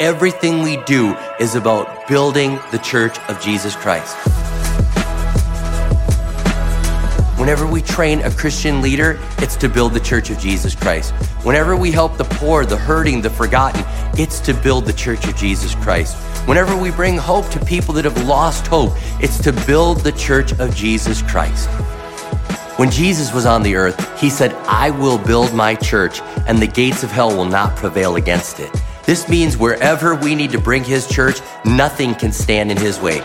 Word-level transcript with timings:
Everything 0.00 0.62
we 0.62 0.78
do 0.84 1.14
is 1.38 1.56
about 1.56 2.08
building 2.08 2.58
the 2.70 2.78
church 2.78 3.18
of 3.28 3.38
Jesus 3.38 3.76
Christ. 3.76 4.16
Whenever 7.38 7.66
we 7.66 7.82
train 7.82 8.20
a 8.20 8.30
Christian 8.30 8.80
leader, 8.80 9.20
it's 9.40 9.56
to 9.56 9.68
build 9.68 9.92
the 9.92 10.00
church 10.00 10.30
of 10.30 10.38
Jesus 10.38 10.74
Christ. 10.74 11.12
Whenever 11.44 11.76
we 11.76 11.90
help 11.90 12.16
the 12.16 12.24
poor, 12.24 12.64
the 12.64 12.78
hurting, 12.78 13.20
the 13.20 13.28
forgotten, 13.28 13.84
it's 14.18 14.40
to 14.40 14.54
build 14.54 14.86
the 14.86 14.94
church 14.94 15.26
of 15.26 15.36
Jesus 15.36 15.74
Christ. 15.74 16.16
Whenever 16.48 16.74
we 16.74 16.90
bring 16.90 17.18
hope 17.18 17.50
to 17.50 17.62
people 17.66 17.92
that 17.92 18.06
have 18.06 18.24
lost 18.24 18.66
hope, 18.68 18.94
it's 19.22 19.36
to 19.42 19.52
build 19.66 19.98
the 20.00 20.12
church 20.12 20.54
of 20.54 20.74
Jesus 20.74 21.20
Christ. 21.20 21.68
When 22.78 22.90
Jesus 22.90 23.34
was 23.34 23.44
on 23.44 23.62
the 23.62 23.74
earth, 23.74 24.18
he 24.18 24.30
said, 24.30 24.54
I 24.66 24.92
will 24.92 25.18
build 25.18 25.52
my 25.52 25.74
church, 25.74 26.22
and 26.46 26.58
the 26.58 26.66
gates 26.66 27.02
of 27.02 27.10
hell 27.10 27.36
will 27.36 27.44
not 27.44 27.76
prevail 27.76 28.16
against 28.16 28.60
it. 28.60 28.74
This 29.06 29.28
means 29.28 29.56
wherever 29.56 30.14
we 30.14 30.34
need 30.34 30.50
to 30.52 30.60
bring 30.60 30.84
His 30.84 31.06
church, 31.06 31.40
nothing 31.64 32.14
can 32.14 32.32
stand 32.32 32.70
in 32.70 32.76
His 32.76 33.00
way. 33.00 33.20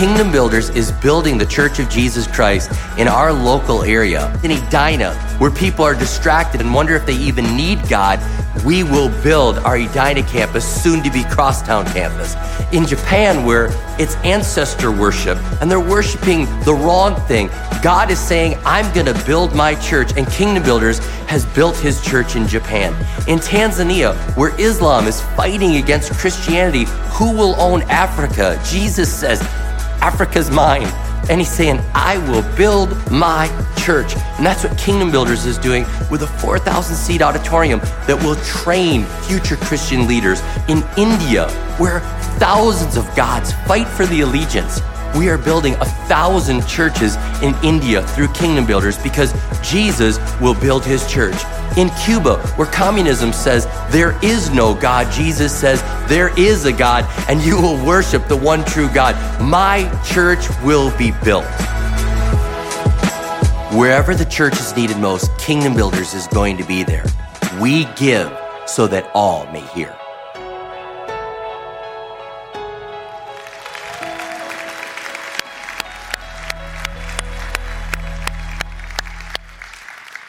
Kingdom 0.00 0.32
Builders 0.32 0.70
is 0.70 0.92
building 0.92 1.36
the 1.36 1.44
Church 1.44 1.78
of 1.78 1.90
Jesus 1.90 2.26
Christ 2.26 2.70
in 2.96 3.06
our 3.06 3.34
local 3.34 3.82
area. 3.82 4.32
In 4.42 4.50
Edina, 4.50 5.12
where 5.38 5.50
people 5.50 5.84
are 5.84 5.94
distracted 5.94 6.62
and 6.62 6.72
wonder 6.72 6.94
if 6.94 7.04
they 7.04 7.16
even 7.16 7.54
need 7.54 7.86
God, 7.86 8.18
we 8.64 8.82
will 8.82 9.08
build 9.22 9.58
our 9.58 9.76
Edina 9.76 10.22
campus, 10.22 10.64
soon 10.82 11.02
to 11.02 11.10
be 11.10 11.24
Crosstown 11.24 11.86
campus. 11.86 12.34
In 12.72 12.86
Japan, 12.86 13.44
where 13.44 13.68
it's 13.98 14.16
ancestor 14.16 14.90
worship 14.90 15.38
and 15.60 15.70
they're 15.70 15.80
worshiping 15.80 16.46
the 16.64 16.74
wrong 16.74 17.14
thing, 17.26 17.48
God 17.82 18.10
is 18.10 18.18
saying, 18.18 18.58
I'm 18.64 18.92
going 18.92 19.06
to 19.06 19.24
build 19.24 19.54
my 19.54 19.74
church, 19.76 20.12
and 20.16 20.26
Kingdom 20.28 20.62
Builders 20.62 20.98
has 21.26 21.46
built 21.46 21.76
his 21.76 22.04
church 22.04 22.36
in 22.36 22.46
Japan. 22.46 22.92
In 23.26 23.38
Tanzania, 23.38 24.14
where 24.36 24.58
Islam 24.60 25.06
is 25.06 25.20
fighting 25.36 25.76
against 25.76 26.12
Christianity, 26.12 26.84
who 27.12 27.32
will 27.32 27.58
own 27.60 27.82
Africa? 27.82 28.60
Jesus 28.64 29.12
says, 29.12 29.40
Africa's 30.02 30.50
mine. 30.50 30.88
And 31.30 31.40
he's 31.40 31.48
saying, 31.48 31.80
I 31.94 32.18
will 32.28 32.42
build 32.56 32.90
my 33.08 33.46
church. 33.78 34.16
And 34.16 34.44
that's 34.44 34.64
what 34.64 34.76
Kingdom 34.76 35.12
Builders 35.12 35.46
is 35.46 35.58
doing 35.58 35.84
with 36.10 36.22
a 36.22 36.26
4,000 36.26 36.96
seat 36.96 37.22
auditorium 37.22 37.78
that 38.08 38.20
will 38.20 38.34
train 38.44 39.04
future 39.22 39.54
Christian 39.54 40.08
leaders 40.08 40.40
in 40.68 40.82
India, 40.98 41.48
where 41.78 42.00
thousands 42.40 42.96
of 42.96 43.06
gods 43.14 43.52
fight 43.68 43.86
for 43.86 44.06
the 44.06 44.22
allegiance. 44.22 44.80
We 45.16 45.28
are 45.28 45.38
building 45.38 45.74
a 45.74 45.84
thousand 45.84 46.66
churches 46.66 47.16
in 47.42 47.54
India 47.64 48.06
through 48.08 48.28
Kingdom 48.28 48.66
Builders 48.66 48.96
because 48.98 49.34
Jesus 49.62 50.18
will 50.40 50.54
build 50.54 50.84
his 50.84 51.06
church. 51.10 51.36
In 51.76 51.90
Cuba, 52.04 52.38
where 52.56 52.70
communism 52.70 53.32
says 53.32 53.66
there 53.90 54.18
is 54.24 54.50
no 54.50 54.74
God, 54.74 55.12
Jesus 55.12 55.52
says 55.56 55.82
there 56.08 56.36
is 56.38 56.64
a 56.64 56.72
God 56.72 57.04
and 57.28 57.40
you 57.42 57.60
will 57.60 57.84
worship 57.84 58.26
the 58.28 58.36
one 58.36 58.64
true 58.64 58.88
God. 58.92 59.14
My 59.40 59.90
church 60.04 60.48
will 60.62 60.96
be 60.96 61.12
built. 61.24 61.44
Wherever 63.72 64.14
the 64.14 64.26
church 64.26 64.54
is 64.54 64.74
needed 64.76 64.98
most, 64.98 65.36
Kingdom 65.38 65.74
Builders 65.74 66.14
is 66.14 66.26
going 66.28 66.56
to 66.56 66.64
be 66.64 66.82
there. 66.82 67.04
We 67.60 67.84
give 67.96 68.36
so 68.66 68.86
that 68.88 69.10
all 69.14 69.46
may 69.52 69.60
hear. 69.60 69.99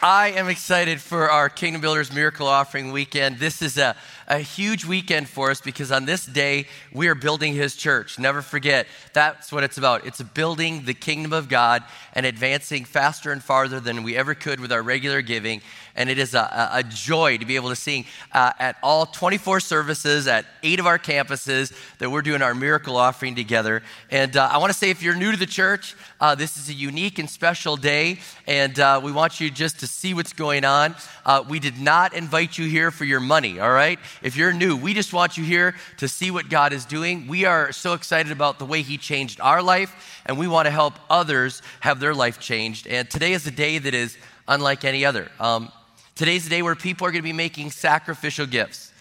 I 0.04 0.30
am 0.30 0.48
excited 0.48 1.00
for 1.00 1.30
our 1.30 1.48
Kingdom 1.48 1.80
Builders 1.80 2.12
Miracle 2.12 2.48
Offering 2.48 2.90
weekend. 2.90 3.38
This 3.38 3.62
is 3.62 3.78
a, 3.78 3.94
a 4.26 4.38
huge 4.38 4.84
weekend 4.84 5.28
for 5.28 5.50
us 5.50 5.60
because 5.60 5.92
on 5.92 6.04
this 6.04 6.26
day, 6.26 6.66
we 6.92 7.08
are 7.08 7.14
building 7.14 7.54
His 7.54 7.76
church. 7.76 8.18
Never 8.18 8.42
forget, 8.42 8.86
that's 9.12 9.52
what 9.52 9.64
it's 9.64 9.78
about. 9.78 10.06
It's 10.06 10.22
building 10.22 10.84
the 10.84 10.94
kingdom 10.94 11.32
of 11.32 11.48
God 11.48 11.84
and 12.14 12.26
advancing 12.26 12.84
faster 12.84 13.32
and 13.32 13.42
farther 13.42 13.80
than 13.80 14.02
we 14.02 14.16
ever 14.16 14.34
could 14.34 14.60
with 14.60 14.72
our 14.72 14.82
regular 14.82 15.22
giving. 15.22 15.60
And 15.94 16.08
it 16.08 16.18
is 16.18 16.34
a, 16.34 16.70
a 16.72 16.82
joy 16.82 17.36
to 17.36 17.44
be 17.44 17.56
able 17.56 17.68
to 17.68 17.76
sing 17.76 18.06
uh, 18.32 18.52
at 18.58 18.76
all 18.82 19.06
24 19.06 19.60
services 19.60 20.26
at 20.26 20.46
eight 20.62 20.80
of 20.80 20.86
our 20.86 20.98
campuses 20.98 21.72
that 21.98 22.10
we're 22.10 22.22
doing 22.22 22.40
our 22.40 22.54
miracle 22.54 22.96
offering 22.96 23.34
together. 23.34 23.82
And 24.10 24.36
uh, 24.36 24.48
I 24.50 24.58
want 24.58 24.72
to 24.72 24.78
say, 24.78 24.90
if 24.90 25.02
you're 25.02 25.14
new 25.14 25.32
to 25.32 25.36
the 25.36 25.46
church, 25.46 25.94
uh, 26.20 26.34
this 26.34 26.56
is 26.56 26.68
a 26.68 26.72
unique 26.72 27.18
and 27.18 27.28
special 27.28 27.76
day, 27.76 28.20
and 28.46 28.78
uh, 28.78 29.00
we 29.02 29.12
want 29.12 29.40
you 29.40 29.50
just 29.50 29.80
to 29.80 29.86
see 29.86 30.14
what's 30.14 30.32
going 30.32 30.64
on. 30.64 30.94
Uh, 31.26 31.44
we 31.46 31.58
did 31.58 31.78
not 31.78 32.14
invite 32.14 32.56
you 32.56 32.66
here 32.66 32.90
for 32.90 33.04
your 33.04 33.20
money, 33.20 33.60
all 33.60 33.72
right? 33.72 33.98
If 34.22 34.36
you're 34.36 34.52
new, 34.52 34.76
we 34.76 34.94
just 34.94 35.12
want 35.12 35.36
you 35.36 35.42
here 35.42 35.74
to 35.96 36.06
see 36.06 36.30
what 36.30 36.48
God 36.48 36.72
is 36.72 36.84
doing. 36.84 37.26
We 37.26 37.44
are 37.44 37.72
so 37.72 37.94
excited 37.94 38.30
about 38.30 38.60
the 38.60 38.64
way 38.64 38.82
He 38.82 38.96
changed 38.96 39.40
our 39.40 39.60
life, 39.60 40.22
and 40.24 40.38
we 40.38 40.46
want 40.46 40.66
to 40.66 40.70
help 40.70 40.94
others 41.10 41.60
have 41.80 41.98
their 41.98 42.14
life 42.14 42.38
changed. 42.38 42.86
And 42.86 43.10
today 43.10 43.32
is 43.32 43.46
a 43.48 43.50
day 43.50 43.78
that 43.78 43.94
is 43.94 44.16
unlike 44.46 44.84
any 44.84 45.04
other. 45.04 45.28
Um, 45.40 45.72
today's 46.14 46.44
the 46.44 46.50
day 46.50 46.62
where 46.62 46.76
people 46.76 47.06
are 47.06 47.10
going 47.10 47.22
to 47.22 47.28
be 47.28 47.32
making 47.32 47.72
sacrificial 47.72 48.46
gifts. 48.46 48.92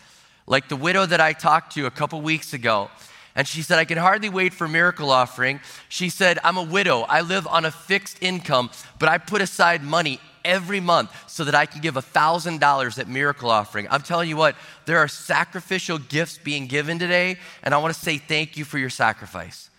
Like 0.47 0.69
the 0.69 0.75
widow 0.75 1.05
that 1.05 1.21
I 1.21 1.33
talked 1.33 1.73
to 1.75 1.85
a 1.85 1.91
couple 1.91 2.19
weeks 2.21 2.53
ago, 2.53 2.89
and 3.35 3.47
she 3.47 3.61
said, 3.61 3.77
I 3.77 3.85
can 3.85 3.99
hardly 3.99 4.27
wait 4.27 4.53
for 4.53 4.67
miracle 4.67 5.11
offering. 5.11 5.61
She 5.87 6.09
said, 6.09 6.39
I'm 6.43 6.57
a 6.57 6.63
widow. 6.63 7.01
I 7.01 7.21
live 7.21 7.47
on 7.47 7.63
a 7.63 7.71
fixed 7.71 8.21
income, 8.21 8.71
but 8.97 9.07
I 9.07 9.19
put 9.19 9.41
aside 9.41 9.83
money 9.83 10.19
every 10.43 10.79
month 10.79 11.11
so 11.29 11.43
that 11.43 11.55
I 11.55 11.65
can 11.65 11.81
give 11.81 11.95
$1,000 11.95 12.99
at 12.99 13.07
miracle 13.07 13.49
offering. 13.49 13.87
I'm 13.89 14.01
telling 14.01 14.29
you 14.29 14.37
what, 14.37 14.55
there 14.85 14.97
are 14.97 15.07
sacrificial 15.07 15.97
gifts 15.97 16.37
being 16.37 16.67
given 16.67 16.99
today, 16.99 17.37
and 17.63 17.73
I 17.73 17.77
want 17.77 17.93
to 17.93 17.99
say 17.99 18.17
thank 18.17 18.57
you 18.57 18.65
for 18.65 18.77
your 18.77 18.89
sacrifice. 18.89 19.69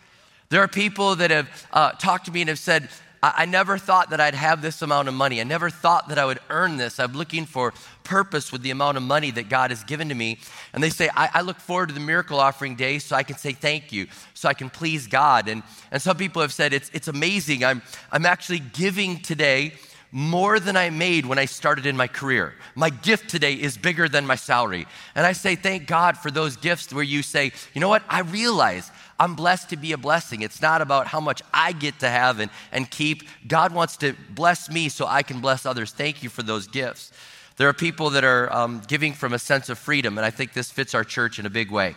There 0.49 0.61
are 0.61 0.69
people 0.69 1.17
that 1.17 1.31
have 1.31 1.67
uh, 1.73 1.93
talked 1.93 2.27
to 2.27 2.33
me 2.33 2.43
and 2.43 2.49
have 2.49 2.59
said, 2.59 2.89
I, 3.25 3.47
never 3.47 3.79
thought 3.79 4.11
that 4.11 4.21
I'd 4.21 4.35
have 4.35 4.63
this 4.63 4.83
amount 4.83 5.07
of 5.07 5.15
money. 5.15 5.41
I 5.41 5.45
never 5.45 5.71
thought 5.71 6.09
that 6.09 6.19
I 6.19 6.25
would 6.25 6.41
earn 6.51 6.77
this. 6.77 6.99
I'm 6.99 7.13
looking 7.13 7.47
for 7.47 7.73
purpose 8.03 8.51
with 8.51 8.63
the 8.63 8.73
amount 8.73 8.97
of 8.97 9.05
money 9.05 9.31
that 9.31 9.49
God 9.49 9.71
has 9.71 9.85
given 9.85 10.09
to 10.09 10.15
me. 10.15 10.39
And 10.73 10.83
they 10.83 10.91
say, 10.91 11.09
I, 11.15 11.31
I 11.35 11.41
look 11.43 11.61
forward 11.61 11.91
to 11.91 11.95
the 11.95 12.01
miracle 12.01 12.41
offering 12.41 12.75
day 12.75 12.99
so 12.99 13.15
I 13.15 13.23
can 13.23 13.37
say 13.37 13.53
thank 13.53 13.93
you, 13.93 14.09
so 14.35 14.49
I 14.49 14.55
can 14.55 14.71
please 14.71 15.07
God. 15.07 15.47
And, 15.47 15.63
and 15.93 16.03
some 16.03 16.17
people 16.17 16.43
have 16.43 16.53
said, 16.53 16.73
it's, 16.73 16.91
it's 16.93 17.07
amazing. 17.07 17.65
I'm, 17.65 17.81
I'm 18.11 18.27
actually 18.27 18.59
giving 18.59 19.21
today 19.21 19.75
more 20.13 20.61
than 20.61 20.77
I 20.77 20.91
made 20.91 21.25
when 21.25 21.39
I 21.39 21.47
started 21.47 21.87
in 21.87 21.97
my 21.97 22.07
career. 22.07 22.55
My 22.75 22.91
gift 22.91 23.31
today 23.31 23.55
is 23.55 23.79
bigger 23.79 24.09
than 24.11 24.27
my 24.27 24.37
salary. 24.37 24.87
And 25.15 25.27
I 25.27 25.33
say, 25.33 25.57
thank 25.57 25.87
God 25.87 26.19
for 26.19 26.31
those 26.31 26.57
gifts 26.57 26.93
where 26.93 27.03
you 27.03 27.23
say, 27.23 27.53
you 27.73 27.81
know 27.81 27.89
what? 27.89 28.03
I 28.11 28.21
realize 28.21 28.91
I'm 29.19 29.35
blessed 29.35 29.71
to 29.71 29.77
be 29.79 29.93
a 29.93 29.97
blessing. 29.99 30.43
It's 30.43 30.61
not 30.61 30.83
about 30.83 31.07
how 31.07 31.21
much 31.21 31.41
I 31.55 31.73
get 31.73 31.99
to 32.01 32.09
have 32.11 32.41
and, 32.41 32.51
and 32.73 32.91
keep. 32.91 33.23
God 33.49 33.73
wants 33.73 33.97
to 33.99 34.15
bless 34.29 34.71
me 34.71 34.91
so 34.91 35.07
I 35.07 35.23
can 35.23 35.41
bless 35.41 35.65
others. 35.65 35.93
Thank 35.93 36.23
you 36.23 36.29
for 36.29 36.43
those 36.43 36.67
gifts. 36.67 37.11
There 37.57 37.69
are 37.69 37.75
people 37.75 38.11
that 38.11 38.25
are 38.25 38.53
um, 38.53 38.83
giving 38.87 39.15
from 39.15 39.33
a 39.33 39.39
sense 39.39 39.71
of 39.71 39.79
freedom, 39.79 40.19
and 40.19 40.27
I 40.27 40.31
think 40.31 40.53
this 40.53 40.71
fits 40.71 40.95
our 40.95 41.05
church 41.05 41.39
in 41.39 41.47
a 41.47 41.51
big 41.51 41.71
way 41.71 41.95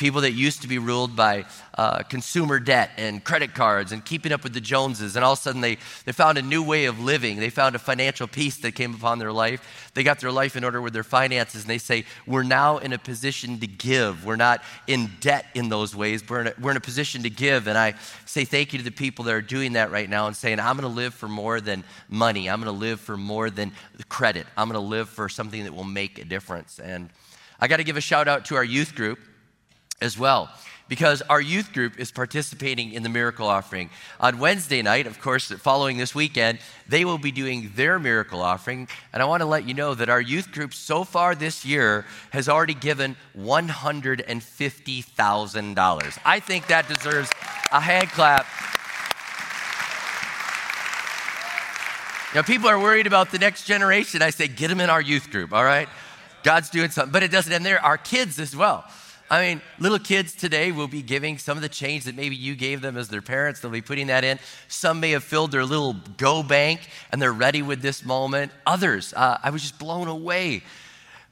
people 0.00 0.22
that 0.22 0.32
used 0.32 0.62
to 0.62 0.68
be 0.68 0.78
ruled 0.78 1.14
by 1.14 1.44
uh, 1.74 2.02
consumer 2.04 2.58
debt 2.58 2.90
and 2.96 3.22
credit 3.22 3.54
cards 3.54 3.92
and 3.92 4.02
keeping 4.02 4.32
up 4.32 4.42
with 4.42 4.54
the 4.54 4.60
Joneses. 4.60 5.14
And 5.14 5.22
all 5.22 5.34
of 5.34 5.38
a 5.38 5.42
sudden, 5.42 5.60
they, 5.60 5.76
they 6.06 6.12
found 6.12 6.38
a 6.38 6.42
new 6.42 6.62
way 6.62 6.86
of 6.86 6.98
living. 6.98 7.38
They 7.38 7.50
found 7.50 7.76
a 7.76 7.78
financial 7.78 8.26
peace 8.26 8.56
that 8.58 8.72
came 8.72 8.94
upon 8.94 9.18
their 9.18 9.30
life. 9.30 9.90
They 9.92 10.02
got 10.02 10.18
their 10.18 10.32
life 10.32 10.56
in 10.56 10.64
order 10.64 10.80
with 10.80 10.94
their 10.94 11.04
finances. 11.04 11.62
And 11.62 11.70
they 11.70 11.76
say, 11.76 12.06
We're 12.26 12.44
now 12.44 12.78
in 12.78 12.94
a 12.94 12.98
position 12.98 13.60
to 13.60 13.66
give. 13.66 14.24
We're 14.24 14.36
not 14.36 14.62
in 14.86 15.10
debt 15.20 15.44
in 15.54 15.68
those 15.68 15.94
ways. 15.94 16.26
We're 16.26 16.40
in 16.40 16.46
a, 16.46 16.54
we're 16.58 16.70
in 16.70 16.78
a 16.78 16.80
position 16.80 17.22
to 17.24 17.30
give. 17.30 17.66
And 17.66 17.76
I 17.76 17.94
say 18.24 18.46
thank 18.46 18.72
you 18.72 18.78
to 18.78 18.84
the 18.84 18.90
people 18.90 19.26
that 19.26 19.34
are 19.34 19.42
doing 19.42 19.74
that 19.74 19.90
right 19.90 20.08
now 20.08 20.28
and 20.28 20.34
saying, 20.34 20.60
I'm 20.60 20.78
going 20.78 20.90
to 20.90 20.96
live 20.96 21.12
for 21.12 21.28
more 21.28 21.60
than 21.60 21.84
money. 22.08 22.48
I'm 22.48 22.62
going 22.62 22.74
to 22.74 22.80
live 22.80 23.00
for 23.00 23.18
more 23.18 23.50
than 23.50 23.72
credit. 24.08 24.46
I'm 24.56 24.70
going 24.70 24.82
to 24.82 24.88
live 24.88 25.10
for 25.10 25.28
something 25.28 25.64
that 25.64 25.74
will 25.74 25.84
make 25.84 26.18
a 26.18 26.24
difference. 26.24 26.80
And 26.80 27.10
I 27.60 27.68
got 27.68 27.76
to 27.76 27.84
give 27.84 27.98
a 27.98 28.00
shout 28.00 28.28
out 28.28 28.46
to 28.46 28.56
our 28.56 28.64
youth 28.64 28.94
group 28.94 29.18
as 30.00 30.18
well 30.18 30.50
because 30.90 31.22
our 31.30 31.40
youth 31.40 31.72
group 31.72 31.98
is 32.00 32.10
participating 32.10 32.92
in 32.92 33.04
the 33.04 33.08
miracle 33.08 33.46
offering. 33.46 33.88
On 34.18 34.40
Wednesday 34.40 34.82
night, 34.82 35.06
of 35.06 35.20
course, 35.20 35.52
following 35.52 35.98
this 35.98 36.16
weekend, 36.16 36.58
they 36.88 37.04
will 37.04 37.16
be 37.16 37.30
doing 37.30 37.70
their 37.76 38.00
miracle 38.00 38.42
offering. 38.42 38.88
And 39.12 39.22
I 39.22 39.26
want 39.26 39.40
to 39.40 39.46
let 39.46 39.68
you 39.68 39.74
know 39.74 39.94
that 39.94 40.08
our 40.08 40.20
youth 40.20 40.50
group 40.50 40.74
so 40.74 41.04
far 41.04 41.36
this 41.36 41.64
year 41.64 42.06
has 42.30 42.48
already 42.48 42.74
given 42.74 43.14
$150,000. 43.38 46.18
I 46.24 46.40
think 46.40 46.66
that 46.66 46.88
deserves 46.88 47.30
a 47.70 47.80
hand 47.80 48.08
clap. 48.08 48.46
Now, 52.34 52.42
people 52.42 52.68
are 52.68 52.80
worried 52.80 53.06
about 53.06 53.30
the 53.30 53.38
next 53.38 53.64
generation. 53.64 54.22
I 54.22 54.30
say, 54.30 54.48
get 54.48 54.66
them 54.68 54.80
in 54.80 54.90
our 54.90 55.00
youth 55.00 55.30
group, 55.30 55.52
all 55.52 55.64
right? 55.64 55.88
God's 56.42 56.68
doing 56.68 56.90
something. 56.90 57.12
But 57.12 57.22
it 57.22 57.30
doesn't 57.30 57.52
end 57.52 57.64
there. 57.64 57.80
Our 57.80 57.96
kids 57.96 58.40
as 58.40 58.56
well. 58.56 58.84
I 59.30 59.46
mean, 59.46 59.62
little 59.78 60.00
kids 60.00 60.34
today 60.34 60.72
will 60.72 60.88
be 60.88 61.02
giving 61.02 61.38
some 61.38 61.56
of 61.56 61.62
the 61.62 61.68
change 61.68 62.04
that 62.04 62.16
maybe 62.16 62.34
you 62.34 62.56
gave 62.56 62.80
them 62.80 62.96
as 62.96 63.08
their 63.08 63.22
parents. 63.22 63.60
They'll 63.60 63.70
be 63.70 63.80
putting 63.80 64.08
that 64.08 64.24
in. 64.24 64.40
Some 64.66 64.98
may 64.98 65.12
have 65.12 65.22
filled 65.22 65.52
their 65.52 65.64
little 65.64 65.94
go 66.16 66.42
bank 66.42 66.80
and 67.12 67.22
they're 67.22 67.32
ready 67.32 67.62
with 67.62 67.80
this 67.80 68.04
moment. 68.04 68.50
Others, 68.66 69.14
uh, 69.16 69.38
I 69.40 69.50
was 69.50 69.62
just 69.62 69.78
blown 69.78 70.08
away 70.08 70.64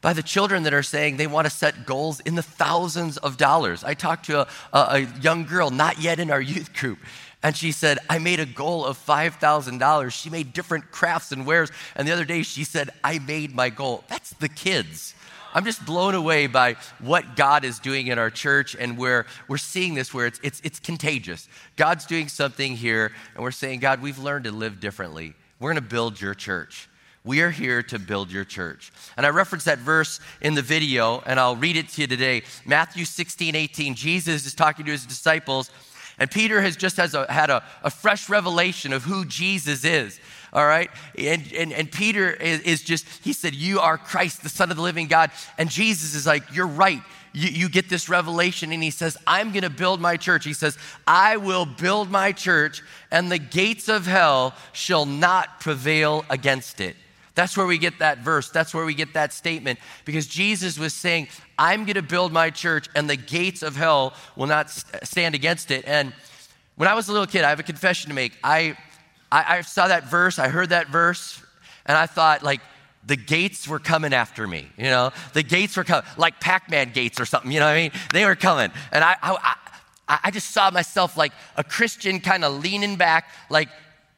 by 0.01 0.13
the 0.13 0.23
children 0.23 0.63
that 0.63 0.73
are 0.73 0.83
saying 0.85 1.17
they 1.17 1.27
want 1.27 1.47
to 1.47 1.51
set 1.51 1.87
goals 1.87 2.21
in 2.21 2.37
the 2.37 2.43
thousands 2.43 3.17
of 3.19 3.37
dollars. 3.37 3.83
I 3.83 3.95
talked 3.95 4.27
to 4.27 4.43
a, 4.43 4.47
a, 4.73 4.79
a 4.79 4.99
young 5.21 5.45
girl, 5.45 5.71
not 5.71 5.99
yet 5.99 6.21
in 6.21 6.31
our 6.31 6.41
youth 6.41 6.73
group. 6.75 7.01
And 7.43 7.57
she 7.57 7.73
said, 7.73 7.99
I 8.09 8.19
made 8.19 8.39
a 8.39 8.47
goal 8.47 8.85
of 8.85 8.97
$5,000. 8.97 10.13
She 10.13 10.31
made 10.31 10.53
different 10.53 10.93
crafts 10.93 11.33
and 11.33 11.45
wares. 11.45 11.71
And 11.97 12.07
the 12.07 12.13
other 12.13 12.25
day 12.25 12.43
she 12.43 12.63
said, 12.63 12.91
I 13.03 13.19
made 13.19 13.55
my 13.55 13.71
goal. 13.71 14.05
That's 14.09 14.31
the 14.35 14.49
kids. 14.49 15.15
I'm 15.55 15.65
just 15.65 15.85
blown 15.85 16.15
away 16.15 16.47
by 16.47 16.77
what 17.01 17.37
God 17.37 17.65
is 17.65 17.79
doing 17.79 18.09
in 18.09 18.19
our 18.19 18.31
church 18.31 18.77
and 18.79 18.99
where 18.99 19.27
we're 19.49 19.57
seeing 19.57 19.95
this 19.95 20.13
where 20.13 20.27
it's, 20.27 20.41
it's, 20.43 20.61
it's 20.63 20.79
contagious. 20.79 21.49
God's 21.77 22.07
doing 22.07 22.29
something 22.29 22.77
here, 22.77 23.13
and 23.35 23.43
we're 23.43 23.51
saying, 23.51 23.81
God, 23.81 24.03
we've 24.03 24.19
learned 24.19 24.45
to 24.45 24.53
live 24.53 24.81
differently. 24.81 25.35
We're 25.59 25.73
going 25.73 25.83
to 25.83 25.89
build 25.89 26.21
your 26.21 26.35
church. 26.35 26.89
We 27.25 27.41
are 27.41 27.51
here 27.51 27.83
to 27.85 27.99
build 27.99 28.31
your 28.31 28.45
church. 28.45 28.93
And 29.17 29.27
I 29.27 29.31
referenced 29.31 29.67
that 29.67 29.79
verse 29.79 30.21
in 30.41 30.55
the 30.55 30.63
video, 30.63 31.23
and 31.27 31.41
I'll 31.41 31.57
read 31.57 31.77
it 31.77 31.89
to 31.91 32.03
you 32.03 32.07
today. 32.07 32.43
Matthew 32.65 33.05
16, 33.05 33.55
18. 33.55 33.95
Jesus 33.95 34.47
is 34.47 34.55
talking 34.55 34.85
to 34.87 34.93
his 34.93 35.05
disciples, 35.05 35.71
and 36.19 36.31
Peter 36.31 36.61
has 36.61 36.77
just 36.77 36.97
has 36.97 37.15
a, 37.15 37.31
had 37.31 37.51
a, 37.51 37.63
a 37.83 37.91
fresh 37.91 38.29
revelation 38.29 38.93
of 38.93 39.05
who 39.05 39.25
Jesus 39.25 39.85
is. 39.85 40.21
All 40.53 40.67
right? 40.67 40.91
And, 41.17 41.53
and, 41.53 41.73
and 41.73 41.91
Peter 41.91 42.31
is, 42.31 42.61
is 42.61 42.83
just, 42.83 43.07
he 43.23 43.33
said, 43.33 43.55
You 43.55 43.81
are 43.81 43.99
Christ, 43.99 44.43
the 44.43 44.49
Son 44.49 44.71
of 44.71 44.77
the 44.77 44.83
living 44.83 45.07
God. 45.07 45.31
And 45.59 45.69
Jesus 45.71 46.15
is 46.15 46.27
like, 46.27 46.55
You're 46.55 46.67
right. 46.67 47.03
You, 47.33 47.49
you 47.51 47.69
get 47.69 47.89
this 47.89 48.09
revelation, 48.09 48.73
and 48.73 48.83
he 48.83 48.91
says, 48.91 49.17
I'm 49.27 49.53
going 49.53 49.63
to 49.63 49.71
build 49.71 50.01
my 50.01 50.17
church. 50.17 50.45
He 50.45 50.55
says, 50.55 50.79
I 51.07 51.37
will 51.37 51.67
build 51.67 52.11
my 52.11 52.33
church, 52.33 52.83
and 53.11 53.31
the 53.31 53.39
gates 53.39 53.89
of 53.89 54.07
hell 54.07 54.55
shall 54.73 55.05
not 55.05 55.61
prevail 55.61 56.25
against 56.31 56.81
it. 56.81 56.97
That's 57.35 57.57
where 57.57 57.67
we 57.67 57.79
get 57.79 58.01
that 58.01 58.19
verse. 58.19 58.51
That's 58.51 58.75
where 58.75 58.85
we 58.85 58.95
get 58.95 59.15
that 59.15 59.33
statement. 59.33 59.79
Because 60.05 60.27
Jesus 60.27 60.77
was 60.77 60.93
saying, 60.93 61.29
I'm 61.57 61.85
going 61.85 61.95
to 61.95 62.03
build 62.03 62.33
my 62.33 62.51
church, 62.51 62.89
and 62.97 63.09
the 63.09 63.15
gates 63.15 63.63
of 63.63 63.77
hell 63.77 64.15
will 64.35 64.49
not 64.49 64.71
stand 65.05 65.37
against 65.37 65.71
it. 65.71 65.85
And 65.87 66.13
when 66.75 66.89
I 66.89 66.95
was 66.95 67.09
a 67.09 67.13
little 67.13 67.29
kid, 67.29 67.45
I 67.45 67.51
have 67.51 67.61
a 67.61 67.65
confession 67.65 68.09
to 68.09 68.15
make. 68.15 68.33
I, 68.43 68.77
I, 69.31 69.59
I 69.59 69.61
saw 69.63 69.89
that 69.89 70.05
verse, 70.05 70.39
I 70.39 70.49
heard 70.49 70.71
that 70.71 70.89
verse, 70.89 71.43
and 71.87 71.97
I 71.97 72.07
thought, 72.07 72.43
like, 72.43 72.61
the 73.05 73.17
gates 73.17 73.67
were 73.67 73.79
coming 73.79 74.13
after 74.13 74.47
me, 74.47 74.69
you 74.77 74.85
know? 74.85 75.13
The 75.33 75.43
gates 75.43 75.77
were 75.77 75.85
coming, 75.85 76.05
like 76.17 76.41
Pac 76.41 76.71
Man 76.71 76.93
gates 76.93 77.21
or 77.21 77.27
something, 77.27 77.51
you 77.51 77.61
know 77.61 77.67
what 77.67 77.73
I 77.73 77.83
mean? 77.83 77.93
They 78.13 78.25
were 78.25 78.37
coming. 78.37 78.71
And 78.93 79.03
I, 79.05 79.17
I, 79.23 79.55
I, 80.09 80.19
I 80.25 80.31
just 80.31 80.51
saw 80.51 80.71
myself 80.71 81.17
like 81.17 81.33
a 81.57 81.65
Christian 81.65 82.21
kind 82.21 82.45
of 82.45 82.63
leaning 82.63 82.97
back, 82.97 83.29
like, 83.51 83.69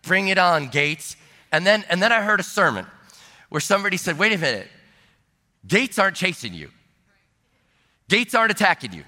bring 0.03 0.29
it 0.29 0.39
on, 0.39 0.69
gates. 0.69 1.17
And 1.53 1.67
then, 1.67 1.85
and 1.89 2.03
then 2.03 2.13
I 2.13 2.23
heard 2.23 2.41
a 2.41 2.45
sermon 2.45 2.87
where 3.49 3.61
somebody 3.61 3.97
said, 3.97 4.19
wait 4.19 4.33
a 4.33 4.39
minute, 4.39 4.69
gates 5.67 5.99
aren't 5.99 6.17
chasing 6.17 6.55
you, 6.55 6.71
gates 8.09 8.35
aren't 8.35 8.53
attacking 8.53 8.93
you. 8.93 9.05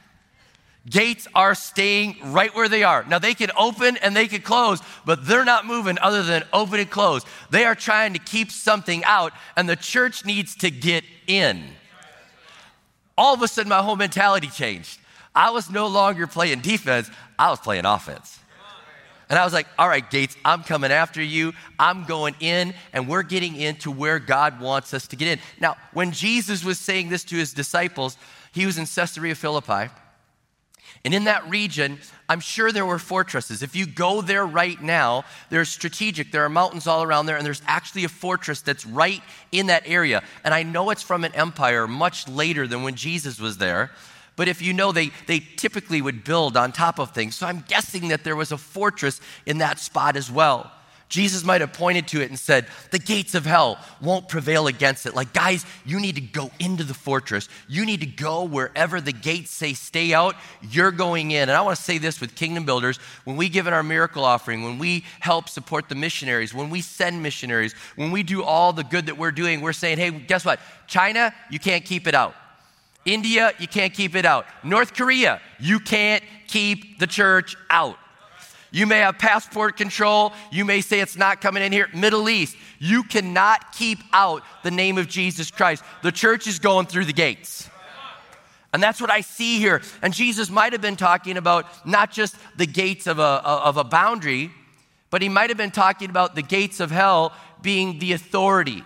Gates 0.88 1.28
are 1.34 1.54
staying 1.54 2.16
right 2.32 2.52
where 2.56 2.68
they 2.68 2.82
are. 2.82 3.04
Now, 3.04 3.20
they 3.20 3.34
can 3.34 3.50
open 3.56 3.96
and 3.98 4.16
they 4.16 4.26
can 4.26 4.42
close, 4.42 4.80
but 5.06 5.24
they're 5.26 5.44
not 5.44 5.64
moving 5.64 5.96
other 6.00 6.24
than 6.24 6.42
open 6.52 6.80
and 6.80 6.90
close. 6.90 7.24
They 7.50 7.64
are 7.64 7.76
trying 7.76 8.14
to 8.14 8.18
keep 8.18 8.50
something 8.50 9.04
out, 9.04 9.32
and 9.56 9.68
the 9.68 9.76
church 9.76 10.24
needs 10.24 10.56
to 10.56 10.70
get 10.70 11.04
in. 11.28 11.62
All 13.16 13.32
of 13.32 13.42
a 13.42 13.48
sudden, 13.48 13.68
my 13.68 13.80
whole 13.80 13.94
mentality 13.94 14.48
changed. 14.48 14.98
I 15.34 15.50
was 15.50 15.70
no 15.70 15.86
longer 15.86 16.26
playing 16.26 16.60
defense, 16.60 17.08
I 17.38 17.50
was 17.50 17.60
playing 17.60 17.84
offense. 17.84 18.38
And 19.28 19.38
I 19.38 19.44
was 19.44 19.54
like, 19.54 19.66
all 19.78 19.88
right, 19.88 20.10
Gates, 20.10 20.36
I'm 20.44 20.62
coming 20.62 20.92
after 20.92 21.22
you. 21.22 21.54
I'm 21.78 22.04
going 22.04 22.34
in, 22.40 22.74
and 22.92 23.08
we're 23.08 23.22
getting 23.22 23.56
into 23.56 23.90
where 23.90 24.18
God 24.18 24.60
wants 24.60 24.92
us 24.92 25.06
to 25.06 25.16
get 25.16 25.28
in. 25.28 25.38
Now, 25.58 25.76
when 25.94 26.10
Jesus 26.12 26.62
was 26.62 26.78
saying 26.78 27.08
this 27.08 27.24
to 27.24 27.36
his 27.36 27.54
disciples, 27.54 28.18
he 28.52 28.66
was 28.66 28.76
in 28.76 28.84
Caesarea 28.84 29.34
Philippi. 29.34 29.90
And 31.04 31.12
in 31.12 31.24
that 31.24 31.48
region, 31.48 31.98
I'm 32.28 32.38
sure 32.38 32.70
there 32.70 32.86
were 32.86 32.98
fortresses. 32.98 33.62
If 33.62 33.74
you 33.74 33.86
go 33.86 34.20
there 34.20 34.46
right 34.46 34.80
now, 34.80 35.24
there's 35.50 35.68
strategic. 35.68 36.30
There 36.30 36.44
are 36.44 36.48
mountains 36.48 36.86
all 36.86 37.02
around 37.02 37.26
there, 37.26 37.36
and 37.36 37.44
there's 37.44 37.62
actually 37.66 38.04
a 38.04 38.08
fortress 38.08 38.60
that's 38.60 38.86
right 38.86 39.20
in 39.50 39.66
that 39.66 39.82
area. 39.84 40.22
And 40.44 40.54
I 40.54 40.62
know 40.62 40.90
it's 40.90 41.02
from 41.02 41.24
an 41.24 41.34
empire 41.34 41.88
much 41.88 42.28
later 42.28 42.68
than 42.68 42.84
when 42.84 42.94
Jesus 42.94 43.40
was 43.40 43.58
there. 43.58 43.90
But 44.36 44.48
if 44.48 44.62
you 44.62 44.72
know, 44.72 44.92
they, 44.92 45.10
they 45.26 45.40
typically 45.40 46.00
would 46.00 46.24
build 46.24 46.56
on 46.56 46.72
top 46.72 47.00
of 47.00 47.10
things. 47.10 47.34
So 47.34 47.46
I'm 47.46 47.64
guessing 47.66 48.08
that 48.08 48.22
there 48.22 48.36
was 48.36 48.52
a 48.52 48.56
fortress 48.56 49.20
in 49.44 49.58
that 49.58 49.78
spot 49.78 50.16
as 50.16 50.30
well. 50.30 50.70
Jesus 51.12 51.44
might 51.44 51.60
have 51.60 51.74
pointed 51.74 52.08
to 52.08 52.22
it 52.22 52.30
and 52.30 52.38
said, 52.38 52.66
The 52.90 52.98
gates 52.98 53.34
of 53.34 53.44
hell 53.44 53.78
won't 54.00 54.30
prevail 54.30 54.66
against 54.66 55.04
it. 55.04 55.14
Like, 55.14 55.34
guys, 55.34 55.66
you 55.84 56.00
need 56.00 56.14
to 56.14 56.22
go 56.22 56.50
into 56.58 56.84
the 56.84 56.94
fortress. 56.94 57.50
You 57.68 57.84
need 57.84 58.00
to 58.00 58.06
go 58.06 58.44
wherever 58.44 58.98
the 58.98 59.12
gates 59.12 59.50
say 59.50 59.74
stay 59.74 60.14
out, 60.14 60.36
you're 60.62 60.90
going 60.90 61.32
in. 61.32 61.50
And 61.50 61.52
I 61.52 61.60
want 61.60 61.76
to 61.76 61.82
say 61.82 61.98
this 61.98 62.18
with 62.18 62.34
Kingdom 62.34 62.64
Builders 62.64 62.96
when 63.24 63.36
we 63.36 63.50
give 63.50 63.66
in 63.66 63.74
our 63.74 63.82
miracle 63.82 64.24
offering, 64.24 64.62
when 64.62 64.78
we 64.78 65.04
help 65.20 65.50
support 65.50 65.90
the 65.90 65.94
missionaries, 65.94 66.54
when 66.54 66.70
we 66.70 66.80
send 66.80 67.22
missionaries, 67.22 67.74
when 67.96 68.10
we 68.10 68.22
do 68.22 68.42
all 68.42 68.72
the 68.72 68.82
good 68.82 69.04
that 69.04 69.18
we're 69.18 69.32
doing, 69.32 69.60
we're 69.60 69.74
saying, 69.74 69.98
Hey, 69.98 70.10
guess 70.10 70.46
what? 70.46 70.60
China, 70.86 71.34
you 71.50 71.58
can't 71.58 71.84
keep 71.84 72.06
it 72.06 72.14
out. 72.14 72.34
India, 73.04 73.52
you 73.58 73.68
can't 73.68 73.92
keep 73.92 74.14
it 74.14 74.24
out. 74.24 74.46
North 74.64 74.94
Korea, 74.94 75.42
you 75.60 75.78
can't 75.78 76.24
keep 76.46 76.98
the 76.98 77.06
church 77.06 77.54
out. 77.68 77.98
You 78.72 78.86
may 78.86 78.98
have 79.00 79.18
passport 79.18 79.76
control. 79.76 80.32
You 80.50 80.64
may 80.64 80.80
say 80.80 81.00
it's 81.00 81.16
not 81.16 81.40
coming 81.40 81.62
in 81.62 81.72
here. 81.72 81.88
Middle 81.94 82.28
East, 82.28 82.56
you 82.78 83.04
cannot 83.04 83.72
keep 83.72 83.98
out 84.12 84.42
the 84.64 84.70
name 84.70 84.96
of 84.98 85.08
Jesus 85.08 85.50
Christ. 85.50 85.84
The 86.02 86.10
church 86.10 86.46
is 86.46 86.58
going 86.58 86.86
through 86.86 87.04
the 87.04 87.12
gates. 87.12 87.68
And 88.72 88.82
that's 88.82 89.00
what 89.00 89.10
I 89.10 89.20
see 89.20 89.58
here. 89.58 89.82
And 90.00 90.14
Jesus 90.14 90.48
might 90.48 90.72
have 90.72 90.80
been 90.80 90.96
talking 90.96 91.36
about 91.36 91.66
not 91.86 92.10
just 92.10 92.34
the 92.56 92.66
gates 92.66 93.06
of 93.06 93.18
a, 93.18 93.22
of 93.22 93.76
a 93.76 93.84
boundary, 93.84 94.50
but 95.10 95.20
he 95.20 95.28
might 95.28 95.50
have 95.50 95.58
been 95.58 95.70
talking 95.70 96.08
about 96.08 96.34
the 96.34 96.42
gates 96.42 96.80
of 96.80 96.90
hell 96.90 97.34
being 97.60 97.98
the 97.98 98.14
authority, 98.14 98.82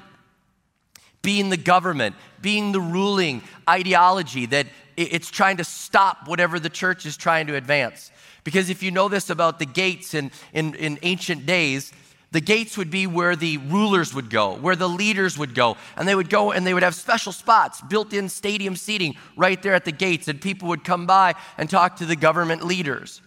being 1.22 1.48
the 1.48 1.56
government, 1.56 2.16
being 2.42 2.72
the 2.72 2.80
ruling 2.80 3.42
ideology 3.70 4.46
that 4.46 4.66
it's 4.96 5.30
trying 5.30 5.58
to 5.58 5.64
stop 5.64 6.26
whatever 6.26 6.58
the 6.58 6.70
church 6.70 7.06
is 7.06 7.16
trying 7.16 7.46
to 7.46 7.54
advance. 7.54 8.10
Because 8.46 8.70
if 8.70 8.80
you 8.80 8.92
know 8.92 9.08
this 9.08 9.28
about 9.28 9.58
the 9.58 9.66
gates 9.66 10.14
in, 10.14 10.30
in, 10.52 10.76
in 10.76 11.00
ancient 11.02 11.46
days, 11.46 11.92
the 12.30 12.40
gates 12.40 12.78
would 12.78 12.92
be 12.92 13.08
where 13.08 13.34
the 13.34 13.58
rulers 13.58 14.14
would 14.14 14.30
go, 14.30 14.54
where 14.54 14.76
the 14.76 14.88
leaders 14.88 15.36
would 15.36 15.52
go. 15.52 15.76
And 15.96 16.06
they 16.06 16.14
would 16.14 16.30
go 16.30 16.52
and 16.52 16.64
they 16.64 16.72
would 16.72 16.84
have 16.84 16.94
special 16.94 17.32
spots, 17.32 17.80
built 17.80 18.12
in 18.12 18.28
stadium 18.28 18.76
seating 18.76 19.16
right 19.36 19.60
there 19.60 19.74
at 19.74 19.84
the 19.84 19.90
gates. 19.90 20.28
And 20.28 20.40
people 20.40 20.68
would 20.68 20.84
come 20.84 21.06
by 21.06 21.34
and 21.58 21.68
talk 21.68 21.96
to 21.96 22.06
the 22.06 22.14
government 22.14 22.64
leaders. 22.64 23.20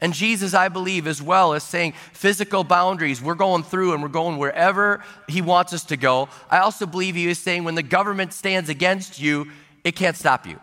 And 0.00 0.14
Jesus, 0.14 0.54
I 0.54 0.70
believe, 0.70 1.06
as 1.06 1.20
well, 1.20 1.52
is 1.52 1.62
saying 1.62 1.92
physical 2.14 2.64
boundaries. 2.64 3.20
We're 3.20 3.34
going 3.34 3.62
through 3.62 3.92
and 3.92 4.02
we're 4.02 4.08
going 4.08 4.38
wherever 4.38 5.04
He 5.28 5.42
wants 5.42 5.74
us 5.74 5.84
to 5.84 5.98
go. 5.98 6.30
I 6.48 6.60
also 6.60 6.86
believe 6.86 7.14
He 7.14 7.26
is 7.26 7.38
saying 7.38 7.64
when 7.64 7.74
the 7.74 7.82
government 7.82 8.32
stands 8.32 8.70
against 8.70 9.20
you, 9.20 9.48
it 9.84 9.96
can't 9.96 10.16
stop 10.16 10.46
you. 10.46 10.58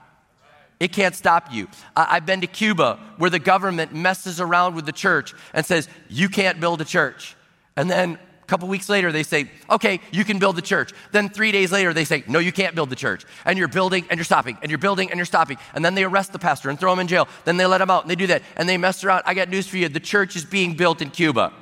It 0.80 0.92
can't 0.92 1.16
stop 1.16 1.54
you. 1.54 1.68
I've 1.96 2.26
been 2.26 2.42
to 2.42 2.48
Cuba 2.48 3.00
where 3.18 3.30
the 3.30 3.40
government 3.40 3.94
messes 3.94 4.42
around 4.42 4.76
with 4.76 4.86
the 4.86 4.92
church 4.92 5.34
and 5.54 5.66
says, 5.66 5.88
you 6.10 6.30
can't 6.30 6.60
build 6.60 6.82
a 6.82 6.86
church. 6.86 7.36
And 7.76 7.90
then 7.90 8.18
a 8.42 8.46
couple 8.46 8.68
weeks 8.68 8.90
later, 8.90 9.12
they 9.12 9.24
say, 9.24 9.50
okay, 9.70 10.02
you 10.12 10.26
can 10.26 10.38
build 10.40 10.58
the 10.58 10.62
church. 10.62 10.92
Then 11.14 11.30
three 11.30 11.52
days 11.54 11.72
later, 11.72 11.94
they 11.94 12.04
say, 12.04 12.24
no, 12.28 12.40
you 12.40 12.52
can't 12.52 12.76
build 12.76 12.90
the 12.90 12.96
church. 12.96 13.26
And 13.46 13.58
you're 13.58 13.70
building 13.70 14.06
and 14.10 14.18
you're 14.18 14.26
stopping, 14.26 14.58
and 14.62 14.70
you're 14.70 14.78
building 14.78 15.10
and 15.10 15.18
you're 15.18 15.26
stopping. 15.26 15.58
And 15.74 15.86
then 15.86 15.96
they 15.96 16.04
arrest 16.04 16.34
the 16.34 16.40
pastor 16.40 16.70
and 16.70 16.78
throw 16.78 16.92
him 16.92 17.00
in 17.00 17.08
jail. 17.08 17.28
Then 17.46 17.56
they 17.56 17.66
let 17.66 17.80
him 17.80 17.90
out 17.90 18.04
and 18.04 18.12
they 18.12 18.16
do 18.16 18.28
that. 18.28 18.44
And 18.58 18.68
they 18.68 18.78
mess 18.78 19.04
around. 19.04 19.24
I 19.26 19.34
got 19.34 19.50
news 19.50 19.68
for 19.68 19.78
you 19.78 19.88
the 19.88 20.00
church 20.00 20.36
is 20.36 20.44
being 20.44 20.76
built 20.76 21.02
in 21.02 21.10
Cuba. 21.10 21.54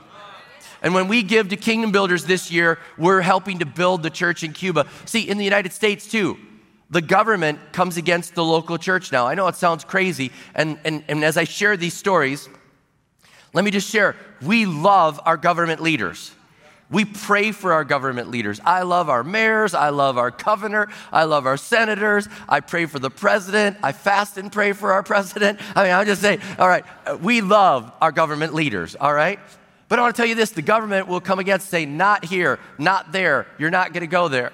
And 0.81 0.95
when 0.95 1.07
we 1.07 1.21
give 1.21 1.49
to 1.49 1.57
Kingdom 1.57 1.91
Builders 1.91 2.25
this 2.25 2.51
year, 2.51 2.79
we're 2.97 3.21
helping 3.21 3.59
to 3.59 3.67
build 3.67 4.01
the 4.01 4.09
church 4.09 4.43
in 4.43 4.51
Cuba. 4.51 4.87
See, 5.05 5.29
in 5.29 5.37
the 5.37 5.43
United 5.43 5.73
States 5.73 6.09
too, 6.09 6.39
the 6.91 7.01
government 7.01 7.71
comes 7.71 7.97
against 7.97 8.35
the 8.35 8.43
local 8.43 8.77
church 8.77 9.11
now. 9.11 9.25
I 9.25 9.33
know 9.33 9.47
it 9.47 9.55
sounds 9.55 9.83
crazy. 9.83 10.31
And, 10.53 10.77
and, 10.83 11.03
and 11.07 11.23
as 11.23 11.37
I 11.37 11.45
share 11.45 11.77
these 11.77 11.93
stories, 11.93 12.47
let 13.53 13.65
me 13.65 13.71
just 13.71 13.89
share 13.89 14.15
we 14.41 14.65
love 14.65 15.19
our 15.25 15.37
government 15.37 15.81
leaders. 15.81 16.31
We 16.89 17.05
pray 17.05 17.53
for 17.53 17.71
our 17.71 17.85
government 17.85 18.29
leaders. 18.29 18.59
I 18.65 18.81
love 18.81 19.09
our 19.09 19.23
mayors. 19.23 19.73
I 19.73 19.89
love 19.89 20.17
our 20.17 20.31
governor. 20.31 20.89
I 21.13 21.23
love 21.23 21.45
our 21.45 21.55
senators. 21.55 22.27
I 22.49 22.59
pray 22.59 22.85
for 22.85 22.99
the 22.99 23.09
president. 23.09 23.77
I 23.81 23.93
fast 23.93 24.37
and 24.37 24.51
pray 24.51 24.73
for 24.73 24.91
our 24.91 25.03
president. 25.03 25.59
I 25.73 25.85
mean, 25.85 25.93
I'm 25.93 26.05
just 26.05 26.21
saying, 26.21 26.41
all 26.59 26.67
right, 26.67 26.83
uh, 27.05 27.17
we 27.21 27.39
love 27.39 27.89
our 28.01 28.11
government 28.11 28.53
leaders, 28.53 28.95
all 28.95 29.13
right? 29.13 29.39
But 29.87 29.99
I 29.99 30.01
want 30.01 30.15
to 30.15 30.21
tell 30.21 30.27
you 30.27 30.35
this 30.35 30.51
the 30.51 30.61
government 30.61 31.07
will 31.07 31.21
come 31.21 31.39
against, 31.39 31.69
say, 31.69 31.85
not 31.85 32.25
here, 32.25 32.59
not 32.77 33.13
there. 33.13 33.47
You're 33.57 33.69
not 33.69 33.93
going 33.93 34.01
to 34.01 34.07
go 34.07 34.27
there. 34.27 34.51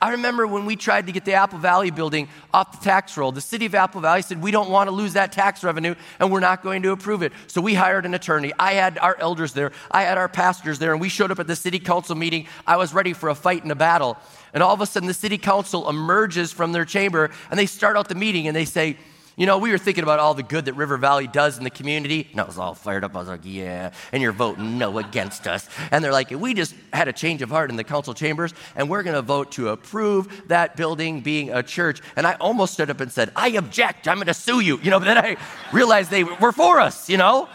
I 0.00 0.12
remember 0.12 0.46
when 0.46 0.64
we 0.64 0.76
tried 0.76 1.06
to 1.06 1.12
get 1.12 1.24
the 1.24 1.32
Apple 1.32 1.58
Valley 1.58 1.90
building 1.90 2.28
off 2.54 2.78
the 2.78 2.84
tax 2.84 3.16
roll, 3.16 3.32
the 3.32 3.40
city 3.40 3.66
of 3.66 3.74
Apple 3.74 4.00
Valley 4.00 4.22
said, 4.22 4.40
We 4.40 4.50
don't 4.50 4.70
want 4.70 4.88
to 4.88 4.92
lose 4.92 5.14
that 5.14 5.32
tax 5.32 5.64
revenue 5.64 5.96
and 6.20 6.30
we're 6.30 6.40
not 6.40 6.62
going 6.62 6.82
to 6.82 6.92
approve 6.92 7.22
it. 7.22 7.32
So 7.48 7.60
we 7.60 7.74
hired 7.74 8.06
an 8.06 8.14
attorney. 8.14 8.52
I 8.58 8.74
had 8.74 8.98
our 8.98 9.16
elders 9.18 9.52
there, 9.52 9.72
I 9.90 10.02
had 10.02 10.16
our 10.16 10.28
pastors 10.28 10.78
there, 10.78 10.92
and 10.92 11.00
we 11.00 11.08
showed 11.08 11.30
up 11.32 11.40
at 11.40 11.48
the 11.48 11.56
city 11.56 11.80
council 11.80 12.14
meeting. 12.14 12.46
I 12.66 12.76
was 12.76 12.94
ready 12.94 13.12
for 13.12 13.28
a 13.28 13.34
fight 13.34 13.62
and 13.62 13.72
a 13.72 13.76
battle. 13.76 14.16
And 14.54 14.62
all 14.62 14.72
of 14.72 14.80
a 14.80 14.86
sudden, 14.86 15.08
the 15.08 15.14
city 15.14 15.36
council 15.36 15.88
emerges 15.88 16.52
from 16.52 16.72
their 16.72 16.84
chamber 16.84 17.30
and 17.50 17.58
they 17.58 17.66
start 17.66 17.96
out 17.96 18.08
the 18.08 18.14
meeting 18.14 18.46
and 18.46 18.56
they 18.56 18.64
say, 18.64 18.96
you 19.38 19.46
know, 19.46 19.58
we 19.58 19.70
were 19.70 19.78
thinking 19.78 20.02
about 20.02 20.18
all 20.18 20.34
the 20.34 20.42
good 20.42 20.64
that 20.64 20.72
River 20.72 20.96
Valley 20.96 21.28
does 21.28 21.58
in 21.58 21.64
the 21.64 21.70
community, 21.70 22.26
and 22.32 22.40
I 22.40 22.44
was 22.44 22.58
all 22.58 22.74
fired 22.74 23.04
up. 23.04 23.14
I 23.14 23.20
was 23.20 23.28
like, 23.28 23.42
yeah, 23.44 23.92
and 24.10 24.20
you're 24.20 24.32
voting 24.32 24.78
no 24.78 24.98
against 24.98 25.46
us. 25.46 25.68
And 25.92 26.02
they're 26.02 26.12
like, 26.12 26.32
we 26.32 26.54
just 26.54 26.74
had 26.92 27.06
a 27.06 27.12
change 27.12 27.40
of 27.40 27.48
heart 27.48 27.70
in 27.70 27.76
the 27.76 27.84
council 27.84 28.14
chambers, 28.14 28.52
and 28.74 28.90
we're 28.90 29.04
going 29.04 29.14
to 29.14 29.22
vote 29.22 29.52
to 29.52 29.68
approve 29.68 30.48
that 30.48 30.74
building 30.74 31.20
being 31.20 31.50
a 31.50 31.62
church. 31.62 32.00
And 32.16 32.26
I 32.26 32.34
almost 32.34 32.72
stood 32.72 32.90
up 32.90 33.00
and 33.00 33.12
said, 33.12 33.30
I 33.36 33.50
object. 33.50 34.08
I'm 34.08 34.16
going 34.16 34.26
to 34.26 34.34
sue 34.34 34.58
you. 34.58 34.80
You 34.82 34.90
know, 34.90 34.98
but 34.98 35.04
then 35.04 35.18
I 35.18 35.36
realized 35.72 36.10
they 36.10 36.24
were 36.24 36.52
for 36.52 36.80
us, 36.80 37.08
you 37.08 37.16
know? 37.16 37.48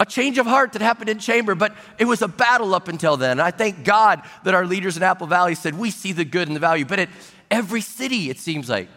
a 0.00 0.06
change 0.06 0.36
of 0.38 0.46
heart 0.46 0.72
that 0.72 0.82
happened 0.82 1.08
in 1.08 1.18
chamber, 1.20 1.54
but 1.54 1.76
it 1.96 2.06
was 2.06 2.22
a 2.22 2.28
battle 2.28 2.74
up 2.74 2.88
until 2.88 3.16
then. 3.16 3.32
And 3.32 3.42
I 3.42 3.52
thank 3.52 3.84
God 3.84 4.22
that 4.42 4.52
our 4.52 4.66
leaders 4.66 4.96
in 4.96 5.04
Apple 5.04 5.28
Valley 5.28 5.54
said, 5.54 5.78
We 5.78 5.90
see 5.92 6.12
the 6.12 6.24
good 6.24 6.48
and 6.48 6.56
the 6.56 6.60
value. 6.60 6.84
But 6.84 6.98
at 6.98 7.08
every 7.52 7.82
city, 7.82 8.28
it 8.28 8.38
seems 8.38 8.68
like, 8.68 8.88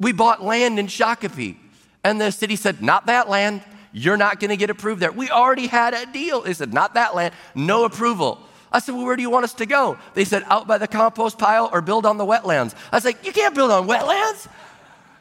we 0.00 0.12
bought 0.12 0.42
land 0.42 0.78
in 0.78 0.86
Shakopee. 0.86 1.56
And 2.04 2.20
the 2.20 2.30
city 2.30 2.56
said, 2.56 2.82
Not 2.82 3.06
that 3.06 3.28
land. 3.28 3.62
You're 3.92 4.16
not 4.16 4.40
going 4.40 4.50
to 4.50 4.56
get 4.56 4.70
approved 4.70 5.00
there. 5.00 5.12
We 5.12 5.30
already 5.30 5.66
had 5.66 5.94
a 5.94 6.06
deal. 6.06 6.40
They 6.40 6.54
said, 6.54 6.72
Not 6.72 6.94
that 6.94 7.14
land. 7.14 7.34
No 7.54 7.84
approval. 7.84 8.40
I 8.72 8.80
said, 8.80 8.94
Well, 8.94 9.04
where 9.04 9.16
do 9.16 9.22
you 9.22 9.30
want 9.30 9.44
us 9.44 9.54
to 9.54 9.66
go? 9.66 9.98
They 10.14 10.24
said, 10.24 10.44
Out 10.46 10.66
by 10.66 10.78
the 10.78 10.88
compost 10.88 11.38
pile 11.38 11.68
or 11.72 11.80
build 11.80 12.06
on 12.06 12.16
the 12.16 12.24
wetlands. 12.24 12.74
I 12.90 12.96
was 12.96 13.04
like, 13.04 13.24
You 13.24 13.32
can't 13.32 13.54
build 13.54 13.70
on 13.70 13.86
wetlands. 13.86 14.48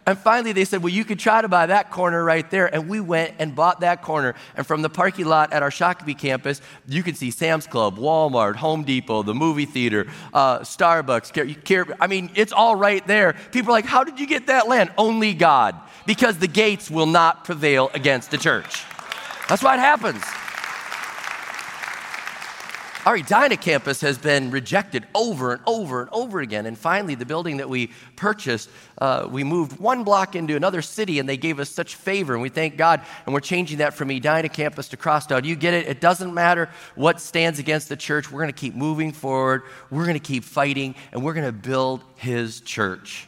And 0.06 0.18
finally, 0.18 0.52
they 0.52 0.66
said, 0.66 0.82
Well, 0.82 0.92
you 0.92 1.06
could 1.06 1.20
try 1.20 1.42
to 1.42 1.48
buy 1.48 1.68
that 1.68 1.92
corner 1.92 2.24
right 2.24 2.50
there. 2.50 2.74
And 2.74 2.90
we 2.90 3.00
went 3.00 3.36
and 3.38 3.56
bought 3.56 3.82
that 3.82 4.02
corner. 4.02 4.34
And 4.56 4.66
from 4.66 4.82
the 4.82 4.90
parking 4.90 5.26
lot 5.26 5.54
at 5.54 5.62
our 5.62 5.70
Shakopee 5.70 6.18
campus, 6.18 6.62
you 6.88 7.04
can 7.04 7.14
see 7.14 7.30
Sam's 7.30 7.68
Club, 7.68 7.98
Walmart, 7.98 8.56
Home 8.56 8.84
Depot, 8.84 9.22
the 9.22 9.36
movie 9.36 9.66
theater, 9.66 10.08
uh, 10.34 10.60
Starbucks. 10.60 11.96
I 12.00 12.08
mean, 12.08 12.32
it's 12.36 12.52
all 12.52 12.76
right 12.76 13.06
there. 13.06 13.36
People 13.52 13.70
are 13.70 13.74
like, 13.74 13.86
How 13.86 14.04
did 14.04 14.20
you 14.20 14.26
get 14.26 14.48
that 14.48 14.68
land? 14.68 14.92
Only 14.98 15.34
God, 15.34 15.76
because 16.08 16.40
the 16.40 16.48
gates 16.48 16.90
will 16.90 17.06
not 17.06 17.44
prevail 17.44 17.92
against 17.94 18.32
the 18.32 18.38
church. 18.38 18.84
That's 19.48 19.62
why 19.62 19.76
it 19.76 19.80
happens. 19.80 20.24
Our 23.04 23.16
Edina 23.16 23.58
campus 23.58 24.00
has 24.02 24.20
been 24.20 24.52
rejected 24.52 25.08
over 25.16 25.54
and 25.54 25.62
over 25.66 26.02
and 26.02 26.10
over 26.12 26.40
again. 26.40 26.68
And 26.68 26.78
finally, 26.78 27.16
the 27.16 27.26
building 27.26 27.58
that 27.58 27.68
we 27.68 27.90
purchased, 28.16 28.70
uh, 29.00 29.28
we 29.28 29.44
moved 29.44 29.80
one 29.80 30.04
block 30.04 30.36
into 30.36 30.56
another 30.56 30.84
city 30.84 31.18
and 31.18 31.28
they 31.28 31.38
gave 31.38 31.60
us 31.60 31.72
such 31.72 31.96
favor. 31.96 32.34
And 32.34 32.44
we 32.44 32.50
thank 32.50 32.78
God. 32.78 33.02
And 33.26 33.34
we're 33.34 33.40
changing 33.40 33.80
that 33.80 33.96
from 33.96 34.12
Edina 34.12 34.50
campus 34.50 34.88
to 34.90 34.98
Crosstown. 34.98 35.46
You 35.46 35.56
get 35.56 35.74
it? 35.74 35.88
It 35.88 36.00
doesn't 36.00 36.32
matter 36.32 36.70
what 36.94 37.20
stands 37.20 37.58
against 37.58 37.90
the 37.90 37.96
church. 37.96 38.32
We're 38.32 38.42
going 38.42 38.54
to 38.54 38.60
keep 38.60 38.76
moving 38.76 39.14
forward. 39.14 39.64
We're 39.90 40.06
going 40.06 40.14
to 40.14 40.20
keep 40.20 40.44
fighting 40.44 40.94
and 41.12 41.24
we're 41.24 41.34
going 41.34 41.48
to 41.48 41.52
build 41.52 42.04
his 42.18 42.62
church. 42.62 43.28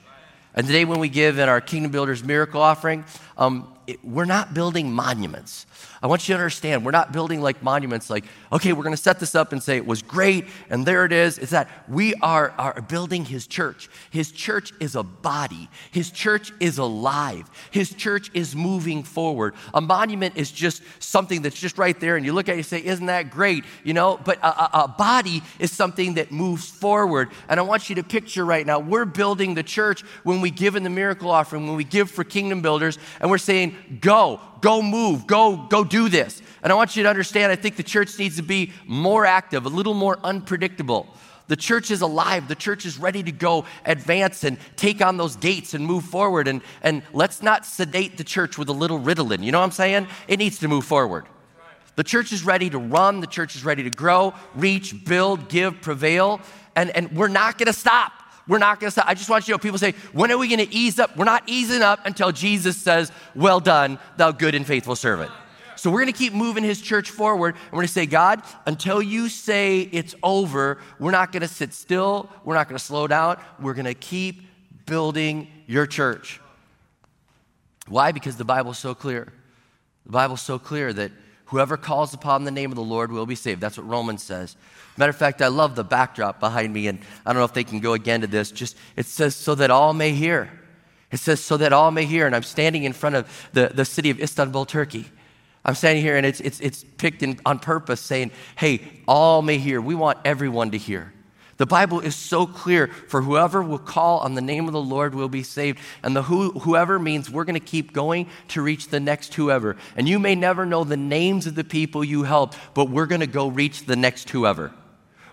And 0.54 0.68
today, 0.68 0.86
when 0.86 1.00
we 1.00 1.10
give 1.10 1.40
in 1.40 1.50
our 1.50 1.62
Kingdom 1.62 1.92
Builders 1.92 2.24
Miracle 2.24 2.62
Offering, 2.62 3.06
um, 3.40 3.74
it, 3.88 4.06
we're 4.06 4.26
not 4.26 4.54
building 4.54 4.94
monuments. 4.94 5.66
I 6.04 6.08
want 6.08 6.28
you 6.28 6.34
to 6.34 6.40
understand, 6.40 6.84
we're 6.84 6.92
not 6.92 7.14
building 7.14 7.40
like 7.40 7.64
monuments, 7.64 8.10
like, 8.10 8.26
okay, 8.52 8.74
we're 8.74 8.84
going 8.84 8.96
to 8.96 9.02
set 9.02 9.22
this 9.22 9.36
up 9.36 9.54
and 9.54 9.64
say 9.64 9.78
it 9.78 9.86
was 9.88 10.02
great, 10.02 10.48
and 10.70 10.86
there 10.86 11.06
it 11.06 11.14
is. 11.14 11.38
It's 11.38 11.52
that 11.52 11.70
we 11.88 12.14
are, 12.16 12.54
are 12.58 12.82
building 12.82 13.24
his 13.24 13.48
church. 13.48 13.90
His 14.10 14.30
church 14.30 14.74
is 14.82 14.98
a 14.98 15.04
body, 15.04 15.70
his 15.92 16.12
church 16.12 16.52
is 16.60 16.78
alive, 16.78 17.50
his 17.72 17.94
church 17.94 18.30
is 18.34 18.54
moving 18.54 19.04
forward. 19.04 19.56
A 19.74 19.80
monument 19.80 20.36
is 20.36 20.52
just 20.52 20.84
something 21.00 21.42
that's 21.42 21.58
just 21.58 21.78
right 21.78 21.98
there, 21.98 22.18
and 22.18 22.26
you 22.26 22.34
look 22.34 22.50
at 22.50 22.56
it 22.56 22.58
and 22.58 22.66
say, 22.66 22.84
isn't 22.84 23.06
that 23.06 23.30
great? 23.30 23.64
You 23.86 23.94
know, 23.94 24.20
but 24.26 24.40
a, 24.40 24.48
a, 24.48 24.84
a 24.84 24.88
body 24.90 25.42
is 25.58 25.72
something 25.72 26.16
that 26.16 26.34
moves 26.34 26.70
forward. 26.70 27.30
And 27.48 27.62
I 27.62 27.64
want 27.64 27.88
you 27.88 27.96
to 27.96 28.04
picture 28.04 28.44
right 28.44 28.68
now, 28.68 28.80
we're 28.80 29.06
building 29.06 29.54
the 29.54 29.64
church 29.64 30.02
when 30.26 30.42
we 30.42 30.52
give 30.52 30.76
in 30.76 30.84
the 30.84 30.90
miracle 30.90 31.32
offering, 31.32 31.66
when 31.66 31.78
we 31.78 31.86
give 31.86 32.12
for 32.12 32.26
kingdom 32.26 32.62
builders, 32.62 32.98
and 33.22 33.32
we're 33.32 33.38
saying, 33.38 34.00
go, 34.02 34.42
go 34.64 34.82
move, 34.82 35.28
go, 35.28 35.58
go 35.58 35.84
do 35.84 36.08
this. 36.08 36.42
And 36.64 36.72
I 36.72 36.76
want 36.76 36.96
you 36.96 37.04
to 37.04 37.10
understand, 37.10 37.52
I 37.52 37.58
think 37.58 37.76
the 37.76 37.84
church 37.84 38.18
needs 38.18 38.38
to 38.38 38.42
be 38.42 38.72
more 38.88 39.26
active, 39.26 39.66
a 39.66 39.70
little 39.70 39.94
more 39.94 40.18
unpredictable. 40.24 41.14
The 41.50 41.58
church 41.58 41.92
is 41.92 42.00
alive. 42.00 42.48
The 42.48 42.56
church 42.56 42.86
is 42.86 42.98
ready 42.98 43.22
to 43.24 43.32
go 43.34 43.66
advance 43.84 44.46
and 44.46 44.58
take 44.78 45.02
on 45.02 45.18
those 45.18 45.36
gates 45.36 45.74
and 45.74 45.86
move 45.86 46.06
forward. 46.06 46.48
And, 46.48 46.62
and 46.82 47.04
let's 47.12 47.44
not 47.44 47.66
sedate 47.66 48.18
the 48.18 48.24
church 48.24 48.58
with 48.58 48.70
a 48.70 48.74
little 48.74 48.98
Ritalin. 48.98 49.44
You 49.44 49.52
know 49.52 49.60
what 49.60 49.66
I'm 49.66 49.72
saying? 49.72 50.08
It 50.30 50.40
needs 50.40 50.60
to 50.60 50.70
move 50.70 50.86
forward. 50.86 51.26
The 51.98 52.04
church 52.06 52.32
is 52.32 52.46
ready 52.46 52.70
to 52.70 52.80
run. 52.80 53.20
The 53.20 53.28
church 53.28 53.58
is 53.58 53.66
ready 53.66 53.84
to 53.84 53.90
grow, 53.90 54.34
reach, 54.56 55.04
build, 55.04 55.50
give, 55.50 55.82
prevail. 55.82 56.40
And, 56.78 56.90
and 56.92 57.12
we're 57.12 57.28
not 57.28 57.58
going 57.58 57.68
to 57.68 57.78
stop. 57.78 58.14
We're 58.48 58.58
not 58.58 58.80
going 58.80 58.88
to 58.88 58.92
stop. 58.92 59.08
I 59.08 59.14
just 59.14 59.30
want 59.30 59.48
you 59.48 59.54
to 59.54 59.58
know 59.58 59.58
people 59.60 59.78
say, 59.78 59.94
when 60.12 60.32
are 60.32 60.38
we 60.38 60.48
going 60.48 60.60
to 60.60 60.74
ease 60.74 61.00
up? 61.00 61.16
We're 61.16 61.26
not 61.26 61.44
easing 61.48 61.82
up 61.82 62.06
until 62.06 62.32
Jesus 62.32 62.76
says, 62.76 63.12
Well 63.36 63.60
done, 63.60 64.00
thou 64.18 64.32
good 64.32 64.54
and 64.54 64.66
faithful 64.66 64.96
servant. 64.96 65.32
So 65.76 65.90
we're 65.90 66.02
going 66.02 66.14
to 66.14 66.18
keep 66.18 66.34
moving 66.34 66.64
his 66.64 66.82
church 66.82 67.10
forward. 67.10 67.56
And 67.56 67.74
we're 67.74 67.80
going 67.80 67.88
to 67.88 67.94
say, 67.94 68.06
God, 68.06 68.42
until 68.66 69.02
you 69.02 69.28
say 69.28 69.82
it's 69.82 70.16
over, 70.24 70.80
we're 71.00 71.12
not 71.12 71.32
going 71.32 71.42
to 71.42 71.48
sit 71.48 71.74
still. 71.74 72.30
We're 72.44 72.54
not 72.54 72.70
going 72.70 72.78
to 72.78 72.84
slow 72.84 73.08
down. 73.08 73.38
We're 73.60 73.74
going 73.74 73.86
to 73.86 73.94
keep 73.94 74.44
building 74.86 75.50
your 75.68 75.86
church. 75.86 76.40
Why? 77.88 78.12
Because 78.12 78.38
the 78.38 78.46
Bible's 78.46 78.78
so 78.78 78.94
clear. 78.96 79.34
The 80.06 80.12
Bible's 80.12 80.42
so 80.42 80.60
clear 80.60 80.94
that 80.94 81.12
whoever 81.46 81.78
calls 81.78 82.14
upon 82.14 82.44
the 82.44 82.52
name 82.52 82.72
of 82.72 82.76
the 82.76 82.84
Lord 82.84 83.12
will 83.12 83.26
be 83.26 83.36
saved. 83.36 83.62
That's 83.62 83.78
what 83.78 83.88
Romans 83.88 84.24
says. 84.24 84.56
Matter 84.98 85.10
of 85.10 85.16
fact, 85.16 85.42
I 85.42 85.48
love 85.48 85.76
the 85.76 85.84
backdrop 85.84 86.40
behind 86.40 86.74
me, 86.74 86.88
and 86.88 87.00
I 87.26 87.34
don't 87.34 87.40
know 87.40 87.46
if 87.46 87.54
they 87.54 87.64
can 87.64 87.80
go 87.80 87.94
again 87.94 88.22
to 88.22 88.28
this. 88.28 88.52
Just 88.52 88.78
it 88.96 89.06
says, 89.06 89.36
so 89.36 89.56
that 89.56 89.72
all 89.72 89.94
may 89.94 90.12
hear. 90.12 90.50
It 91.12 91.18
says, 91.18 91.40
so 91.40 91.58
that 91.58 91.74
all 91.74 91.92
may 91.92 92.06
hear. 92.06 92.26
And 92.26 92.36
I'm 92.36 92.44
standing 92.44 92.84
in 92.84 92.94
front 92.94 93.16
of 93.16 93.50
the, 93.54 93.72
the 93.74 93.86
city 93.86 94.10
of 94.10 94.20
Istanbul, 94.20 94.66
Turkey. 94.66 95.06
I'm 95.66 95.76
standing 95.76 96.04
here 96.04 96.18
and 96.18 96.26
it's, 96.26 96.42
it's, 96.42 96.60
it's 96.60 96.84
picked 96.98 97.24
in, 97.24 97.40
on 97.46 97.60
purpose 97.60 98.02
saying, 98.02 98.32
hey, 98.58 98.82
all 99.08 99.42
may 99.42 99.58
hear. 99.58 99.80
We 99.80 99.96
want 99.96 100.18
everyone 100.26 100.72
to 100.72 100.78
hear. 100.78 101.14
The 101.58 101.66
Bible 101.68 102.00
is 102.00 102.16
so 102.16 102.48
clear 102.48 102.88
for 102.88 103.22
whoever 103.22 103.62
will 103.62 103.78
call 103.78 104.20
on 104.20 104.34
the 104.34 104.42
name 104.42 104.66
of 104.66 104.74
the 104.74 104.82
Lord 104.82 105.14
will 105.14 105.30
be 105.30 105.44
saved. 105.44 105.80
And 106.02 106.16
the 106.16 106.24
who, 106.24 106.52
whoever 106.52 106.98
means 106.98 107.30
we're 107.30 107.44
going 107.44 107.60
to 107.60 107.60
keep 107.60 107.94
going 107.94 108.28
to 108.50 108.62
reach 108.62 108.88
the 108.88 109.00
next 109.00 109.36
whoever. 109.36 109.76
And 109.96 110.10
you 110.10 110.18
may 110.20 110.34
never 110.34 110.66
know 110.66 110.84
the 110.84 110.98
names 110.98 111.46
of 111.46 111.56
the 111.56 111.64
people 111.64 112.04
you 112.04 112.24
help, 112.24 112.56
but 112.74 112.90
we're 112.90 113.06
going 113.06 113.22
to 113.22 113.28
go 113.28 113.48
reach 113.50 113.86
the 113.86 113.96
next 113.96 114.30
whoever. 114.32 114.74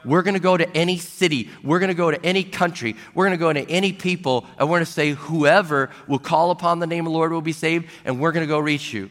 We're 0.05 0.23
going 0.23 0.35
to 0.35 0.41
go 0.41 0.57
to 0.57 0.77
any 0.77 0.99
city. 0.99 1.51
We're 1.63 1.79
going 1.79 1.89
to 1.89 1.95
go 1.95 2.11
to 2.11 2.25
any 2.25 2.45
country. 2.45 2.97
We're 3.15 3.27
going 3.27 3.39
to 3.39 3.43
go 3.43 3.53
to 3.53 3.71
any 3.71 3.93
people. 3.93 4.47
And 4.59 4.69
we're 4.69 4.79
going 4.79 4.87
to 4.87 4.93
say, 4.93 5.11
whoever 5.13 5.91
will 6.07 6.19
call 6.19 6.51
upon 6.51 6.79
the 6.79 6.87
name 6.87 7.07
of 7.07 7.13
the 7.13 7.19
Lord 7.19 7.33
will 7.33 7.43
be 7.43 7.53
saved. 7.53 7.87
And 8.05 8.21
we're 8.21 8.33
going 8.33 8.47
to 8.47 8.49
go 8.49 8.59
reach 8.59 8.93
you. 8.93 9.11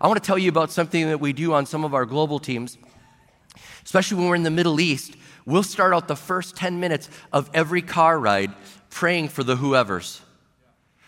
I 0.00 0.08
want 0.08 0.22
to 0.22 0.26
tell 0.26 0.38
you 0.38 0.48
about 0.48 0.70
something 0.70 1.08
that 1.08 1.20
we 1.20 1.32
do 1.32 1.52
on 1.52 1.66
some 1.66 1.84
of 1.84 1.92
our 1.92 2.06
global 2.06 2.38
teams, 2.38 2.78
especially 3.84 4.18
when 4.18 4.28
we're 4.28 4.34
in 4.34 4.42
the 4.44 4.50
Middle 4.50 4.80
East. 4.80 5.14
We'll 5.44 5.62
start 5.62 5.94
out 5.94 6.08
the 6.08 6.16
first 6.16 6.56
10 6.56 6.80
minutes 6.80 7.08
of 7.32 7.50
every 7.54 7.82
car 7.82 8.18
ride 8.18 8.52
praying 8.90 9.28
for 9.28 9.42
the 9.42 9.56
whoever's. 9.56 10.20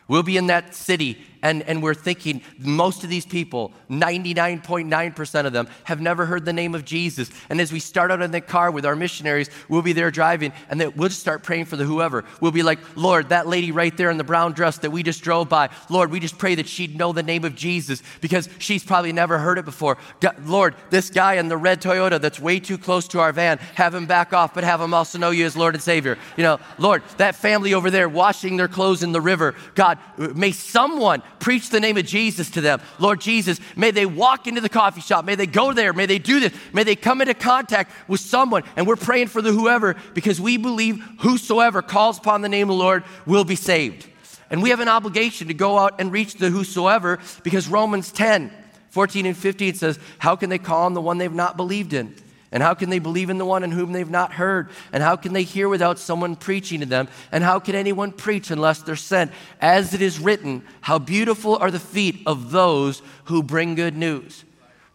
We'll 0.09 0.23
be 0.23 0.37
in 0.37 0.49
that 0.49 0.75
city 0.75 1.19
and, 1.43 1.63
and 1.63 1.83
we're 1.83 1.95
thinking 1.95 2.41
most 2.59 3.05
of 3.05 3.11
these 3.11 3.27
people, 3.27 3.73
99.9% 3.91 5.47
of 5.47 5.53
them, 5.53 5.69
have 5.85 6.01
never 6.01 6.25
heard 6.27 6.45
the 6.45 6.53
name 6.53 6.75
of 6.75 6.85
Jesus. 6.85 7.31
And 7.51 7.61
as 7.61 7.73
we 7.73 7.81
start 7.81 8.11
out 8.11 8.23
in 8.23 8.31
the 8.31 8.41
car 8.41 8.71
with 8.71 8.87
our 8.87 8.97
missionaries, 8.97 9.51
we'll 9.69 9.83
be 9.83 9.93
there 9.93 10.11
driving 10.11 10.53
and 10.71 10.81
then 10.81 10.93
we'll 10.97 11.09
just 11.09 11.21
start 11.21 11.43
praying 11.43 11.67
for 11.67 11.77
the 11.77 11.85
whoever. 11.85 12.25
We'll 12.41 12.53
be 12.53 12.63
like, 12.63 12.79
Lord, 12.97 13.31
that 13.31 13.47
lady 13.47 13.73
right 13.73 13.97
there 13.97 14.11
in 14.11 14.19
the 14.19 14.25
brown 14.25 14.53
dress 14.53 14.79
that 14.79 14.91
we 14.91 15.03
just 15.03 15.23
drove 15.23 15.49
by, 15.49 15.71
Lord, 15.89 16.11
we 16.11 16.21
just 16.21 16.39
pray 16.39 16.55
that 16.55 16.69
she'd 16.69 16.97
know 16.97 17.13
the 17.13 17.23
name 17.23 17.45
of 17.45 17.55
Jesus 17.55 18.03
because 18.21 18.49
she's 18.59 18.85
probably 18.85 19.13
never 19.13 19.39
heard 19.39 19.59
it 19.59 19.65
before. 19.65 19.99
Lord, 20.45 20.77
this 20.91 21.11
guy 21.11 21.35
in 21.35 21.49
the 21.49 21.57
red 21.57 21.83
Toyota 21.83 22.21
that's 22.21 22.39
way 22.39 22.61
too 22.61 22.79
close 22.79 23.09
to 23.09 23.21
our 23.21 23.33
van, 23.33 23.59
have 23.75 23.95
him 23.95 24.07
back 24.07 24.33
off, 24.33 24.55
but 24.55 24.65
have 24.65 24.81
him 24.81 24.95
also 24.95 25.19
know 25.19 25.31
you 25.31 25.45
as 25.45 25.57
Lord 25.57 25.75
and 25.75 25.83
Savior. 25.83 26.17
You 26.37 26.45
know, 26.45 26.61
Lord, 26.79 27.03
that 27.17 27.35
family 27.35 27.75
over 27.75 27.91
there 27.91 28.09
washing 28.09 28.57
their 28.57 28.69
clothes 28.69 29.03
in 29.03 29.13
the 29.13 29.21
river, 29.21 29.55
God, 29.75 29.99
may 30.17 30.53
someone 30.53 31.23
preach 31.41 31.71
the 31.71 31.81
name 31.81 31.97
of 31.97 32.07
Jesus 32.07 32.51
to 32.51 32.61
them. 32.61 32.81
Lord 32.99 33.21
Jesus, 33.21 33.61
may 33.77 33.91
they 33.91 34.07
walk 34.07 34.47
into 34.47 34.61
the 34.61 34.69
coffee 34.69 35.01
shop. 35.01 35.25
May 35.25 35.35
they 35.35 35.47
go 35.47 35.73
there. 35.73 35.93
May 35.93 36.07
they 36.07 36.19
do 36.19 36.41
this. 36.41 36.53
May 36.73 36.85
they 36.85 36.97
come 36.97 37.21
into 37.21 37.35
contact 37.35 37.93
with 38.09 38.21
someone. 38.21 38.63
And 38.77 38.87
we're 38.87 38.97
praying 38.97 39.29
for 39.29 39.43
the 39.43 39.53
whoever 39.53 39.97
because 40.15 40.41
we 40.41 40.57
believe 40.57 41.03
whosoever 41.21 41.83
calls 41.83 42.19
upon 42.19 42.43
the 42.43 42.49
name 42.49 42.69
of 42.71 42.77
the 42.77 42.83
Lord 42.83 43.05
will 43.27 43.45
be 43.45 43.57
saved. 43.57 44.09
And 44.51 44.63
we 44.63 44.71
have 44.71 44.81
an 44.81 44.89
obligation 44.89 45.49
to 45.49 45.55
go 45.55 45.79
out 45.79 45.95
and 45.99 46.13
reach 46.13 46.35
the 46.35 46.51
whosoever 46.51 47.19
because 47.43 47.69
Romans 47.69 48.13
10, 48.13 48.53
14 48.91 49.27
and 49.27 49.37
15 49.37 49.75
says, 49.75 49.99
How 50.19 50.37
can 50.37 50.51
they 50.51 50.59
call 50.59 50.85
on 50.85 50.93
the 50.93 51.01
one 51.01 51.19
they've 51.19 51.33
not 51.33 51.57
believed 51.57 51.95
in? 51.95 52.15
And 52.53 52.63
how 52.63 52.75
can 52.75 52.91
they 52.91 52.99
believe 52.99 53.31
in 53.31 53.39
the 53.39 53.47
one 53.47 53.65
in 53.65 53.73
whom 53.73 53.93
they've 53.93 54.09
not 54.09 54.35
heard? 54.35 54.69
And 54.93 55.03
how 55.03 55.17
can 55.17 55.33
they 55.33 55.43
hear 55.43 55.71
without 55.71 55.99
someone 55.99 56.37
preaching 56.37 56.81
to 56.81 56.87
them? 56.87 57.09
And 57.33 57.43
how 57.43 57.59
can 57.59 57.75
anyone 57.75 58.13
preach 58.13 58.51
unless 58.51 58.83
they're 58.83 58.95
sent? 58.95 59.33
As 59.61 59.95
it 59.95 60.03
is 60.03 60.21
written, 60.21 60.63
how 60.83 60.99
beautiful 60.99 61.57
are 61.57 61.71
the 61.71 61.81
feet 61.81 62.21
of 62.27 62.51
those 62.51 63.01
who 63.25 63.43
bring 63.43 63.75
good 63.75 63.97
news. 63.97 64.45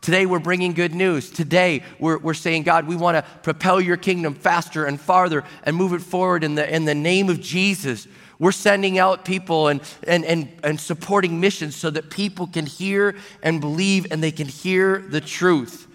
Today, 0.02 0.28
we're 0.28 0.40
bringing 0.40 0.74
good 0.74 0.94
news. 0.94 1.32
Today, 1.32 1.84
we're, 2.00 2.20
we're 2.20 2.36
saying, 2.36 2.64
God, 2.64 2.88
we 2.88 2.96
want 2.96 3.18
to 3.18 3.24
propel 3.42 3.82
your 3.82 3.98
kingdom 3.98 4.36
faster 4.36 4.86
and 4.86 5.02
farther 5.02 5.44
and 5.64 5.76
move 5.76 5.94
it 5.94 6.02
forward 6.02 6.44
in 6.44 6.54
the, 6.54 6.74
in 6.74 6.86
the 6.86 6.96
name 6.96 7.28
of 7.30 7.42
Jesus. 7.42 8.08
We're 8.38 8.52
sending 8.52 9.00
out 9.00 9.26
people 9.26 9.68
and, 9.68 9.82
and, 10.04 10.24
and, 10.24 10.50
and 10.64 10.80
supporting 10.80 11.40
missions 11.40 11.76
so 11.76 11.90
that 11.90 12.12
people 12.12 12.46
can 12.46 12.68
hear 12.68 13.16
and 13.42 13.60
believe 13.60 14.12
and 14.12 14.22
they 14.22 14.32
can 14.32 14.48
hear 14.48 15.00
the 15.00 15.20
truth. 15.20 15.87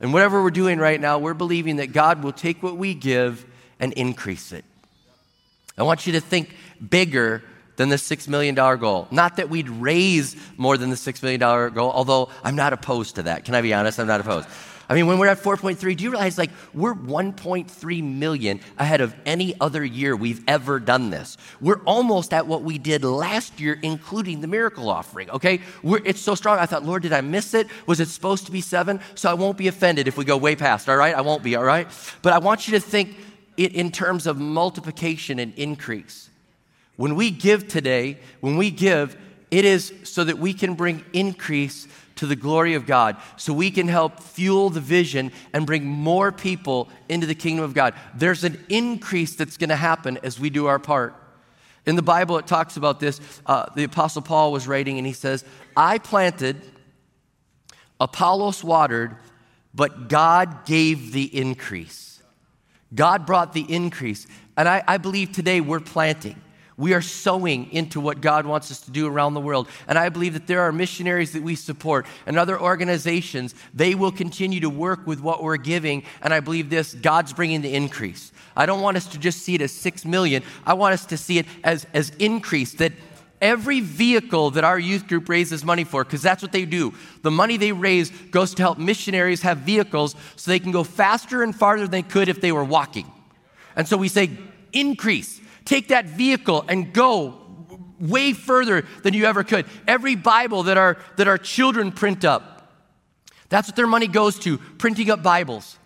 And 0.00 0.12
whatever 0.12 0.42
we're 0.42 0.50
doing 0.50 0.78
right 0.78 1.00
now, 1.00 1.18
we're 1.18 1.34
believing 1.34 1.76
that 1.76 1.92
God 1.92 2.22
will 2.22 2.32
take 2.32 2.62
what 2.62 2.76
we 2.76 2.94
give 2.94 3.44
and 3.80 3.92
increase 3.94 4.52
it. 4.52 4.64
I 5.76 5.82
want 5.82 6.06
you 6.06 6.14
to 6.14 6.20
think 6.20 6.54
bigger 6.88 7.42
than 7.76 7.88
the 7.88 7.96
$6 7.96 8.28
million 8.28 8.54
goal. 8.54 9.08
Not 9.10 9.36
that 9.36 9.50
we'd 9.50 9.68
raise 9.68 10.36
more 10.56 10.76
than 10.76 10.90
the 10.90 10.96
$6 10.96 11.22
million 11.22 11.40
goal, 11.74 11.90
although 11.90 12.28
I'm 12.44 12.54
not 12.54 12.72
opposed 12.72 13.16
to 13.16 13.24
that. 13.24 13.44
Can 13.44 13.54
I 13.54 13.62
be 13.62 13.74
honest? 13.74 13.98
I'm 13.98 14.06
not 14.06 14.20
opposed. 14.20 14.48
I 14.88 14.94
mean, 14.94 15.06
when 15.06 15.18
we're 15.18 15.28
at 15.28 15.38
4.3, 15.38 15.96
do 15.96 16.04
you 16.04 16.10
realize 16.10 16.36
like 16.36 16.50
we're 16.72 16.94
1.3 16.94 18.02
million 18.02 18.60
ahead 18.78 19.00
of 19.00 19.14
any 19.24 19.54
other 19.60 19.84
year 19.84 20.14
we've 20.14 20.42
ever 20.46 20.78
done 20.78 21.10
this? 21.10 21.36
We're 21.60 21.82
almost 21.84 22.32
at 22.34 22.46
what 22.46 22.62
we 22.62 22.78
did 22.78 23.04
last 23.04 23.60
year, 23.60 23.78
including 23.82 24.40
the 24.40 24.46
miracle 24.46 24.90
offering, 24.90 25.30
okay? 25.30 25.60
We're, 25.82 26.02
it's 26.04 26.20
so 26.20 26.34
strong. 26.34 26.58
I 26.58 26.66
thought, 26.66 26.84
Lord, 26.84 27.02
did 27.02 27.12
I 27.12 27.20
miss 27.20 27.54
it? 27.54 27.68
Was 27.86 28.00
it 28.00 28.08
supposed 28.08 28.46
to 28.46 28.52
be 28.52 28.60
seven? 28.60 29.00
So 29.14 29.30
I 29.30 29.34
won't 29.34 29.56
be 29.56 29.68
offended 29.68 30.08
if 30.08 30.16
we 30.16 30.24
go 30.24 30.36
way 30.36 30.56
past, 30.56 30.88
all 30.88 30.96
right? 30.96 31.14
I 31.14 31.22
won't 31.22 31.42
be, 31.42 31.56
all 31.56 31.64
right? 31.64 31.88
But 32.22 32.32
I 32.32 32.38
want 32.38 32.68
you 32.68 32.72
to 32.72 32.80
think 32.80 33.16
it 33.56 33.74
in 33.74 33.90
terms 33.90 34.26
of 34.26 34.38
multiplication 34.38 35.38
and 35.38 35.54
increase. 35.54 36.30
When 36.96 37.14
we 37.14 37.30
give 37.30 37.68
today, 37.68 38.18
when 38.40 38.56
we 38.56 38.70
give, 38.70 39.16
it 39.50 39.64
is 39.64 39.92
so 40.04 40.24
that 40.24 40.38
we 40.38 40.52
can 40.52 40.74
bring 40.74 41.04
increase 41.12 41.86
to 42.24 42.28
the 42.28 42.36
glory 42.36 42.74
of 42.74 42.86
God 42.86 43.16
so 43.36 43.52
we 43.52 43.70
can 43.70 43.86
help 43.86 44.18
fuel 44.18 44.70
the 44.70 44.80
vision 44.80 45.30
and 45.52 45.66
bring 45.66 45.84
more 45.84 46.32
people 46.32 46.88
into 47.08 47.26
the 47.26 47.34
kingdom 47.34 47.64
of 47.64 47.74
God. 47.74 47.94
There's 48.14 48.44
an 48.44 48.64
increase 48.68 49.36
that's 49.36 49.56
going 49.56 49.68
to 49.68 49.76
happen 49.76 50.18
as 50.22 50.40
we 50.40 50.50
do 50.50 50.66
our 50.66 50.78
part. 50.78 51.14
In 51.86 51.96
the 51.96 52.02
Bible, 52.02 52.38
it 52.38 52.46
talks 52.46 52.78
about 52.78 52.98
this. 52.98 53.20
Uh, 53.44 53.66
the 53.74 53.84
Apostle 53.84 54.22
Paul 54.22 54.52
was 54.52 54.66
writing, 54.66 54.96
and 54.96 55.06
he 55.06 55.12
says, 55.12 55.44
I 55.76 55.98
planted, 55.98 56.62
Apollos 58.00 58.64
watered, 58.64 59.16
but 59.74 60.08
God 60.08 60.64
gave 60.64 61.12
the 61.12 61.24
increase. 61.24 62.22
God 62.94 63.26
brought 63.26 63.52
the 63.52 63.62
increase. 63.62 64.26
And 64.56 64.66
I, 64.66 64.82
I 64.86 64.96
believe 64.96 65.32
today 65.32 65.60
we're 65.60 65.80
planting. 65.80 66.40
We 66.76 66.92
are 66.94 67.02
sowing 67.02 67.72
into 67.72 68.00
what 68.00 68.20
God 68.20 68.46
wants 68.46 68.70
us 68.70 68.80
to 68.80 68.90
do 68.90 69.06
around 69.06 69.34
the 69.34 69.40
world. 69.40 69.68
And 69.86 69.96
I 69.96 70.08
believe 70.08 70.32
that 70.32 70.46
there 70.46 70.62
are 70.62 70.72
missionaries 70.72 71.32
that 71.32 71.42
we 71.42 71.54
support 71.54 72.06
and 72.26 72.36
other 72.36 72.60
organizations. 72.60 73.54
They 73.72 73.94
will 73.94 74.10
continue 74.10 74.60
to 74.60 74.70
work 74.70 75.06
with 75.06 75.20
what 75.20 75.42
we're 75.42 75.56
giving. 75.56 76.02
And 76.20 76.34
I 76.34 76.40
believe 76.40 76.70
this 76.70 76.94
God's 76.94 77.32
bringing 77.32 77.62
the 77.62 77.72
increase. 77.72 78.32
I 78.56 78.66
don't 78.66 78.80
want 78.80 78.96
us 78.96 79.06
to 79.08 79.18
just 79.18 79.42
see 79.42 79.54
it 79.54 79.60
as 79.60 79.72
six 79.72 80.04
million, 80.04 80.42
I 80.66 80.74
want 80.74 80.94
us 80.94 81.06
to 81.06 81.16
see 81.16 81.38
it 81.38 81.46
as, 81.62 81.86
as 81.92 82.10
increase 82.18 82.74
that 82.74 82.92
every 83.40 83.80
vehicle 83.80 84.52
that 84.52 84.64
our 84.64 84.78
youth 84.78 85.06
group 85.06 85.28
raises 85.28 85.64
money 85.64 85.84
for, 85.84 86.02
because 86.02 86.22
that's 86.22 86.42
what 86.42 86.52
they 86.52 86.64
do. 86.64 86.94
The 87.22 87.30
money 87.30 87.56
they 87.56 87.72
raise 87.72 88.10
goes 88.10 88.54
to 88.54 88.62
help 88.62 88.78
missionaries 88.78 89.42
have 89.42 89.58
vehicles 89.58 90.14
so 90.36 90.50
they 90.50 90.58
can 90.58 90.72
go 90.72 90.82
faster 90.82 91.42
and 91.42 91.54
farther 91.54 91.82
than 91.82 91.90
they 91.90 92.02
could 92.02 92.28
if 92.28 92.40
they 92.40 92.52
were 92.52 92.64
walking. 92.64 93.10
And 93.76 93.86
so 93.86 93.96
we 93.96 94.08
say, 94.08 94.30
increase. 94.72 95.40
Take 95.64 95.88
that 95.88 96.06
vehicle 96.06 96.64
and 96.68 96.92
go 96.92 97.40
way 98.00 98.32
further 98.32 98.84
than 99.02 99.14
you 99.14 99.24
ever 99.24 99.44
could. 99.44 99.66
Every 99.86 100.16
Bible 100.16 100.64
that 100.64 100.76
our, 100.76 100.98
that 101.16 101.28
our 101.28 101.38
children 101.38 101.92
print 101.92 102.24
up, 102.24 102.72
that's 103.48 103.68
what 103.68 103.76
their 103.76 103.86
money 103.86 104.08
goes 104.08 104.38
to, 104.40 104.58
printing 104.58 105.10
up 105.10 105.22
Bibles. 105.22 105.78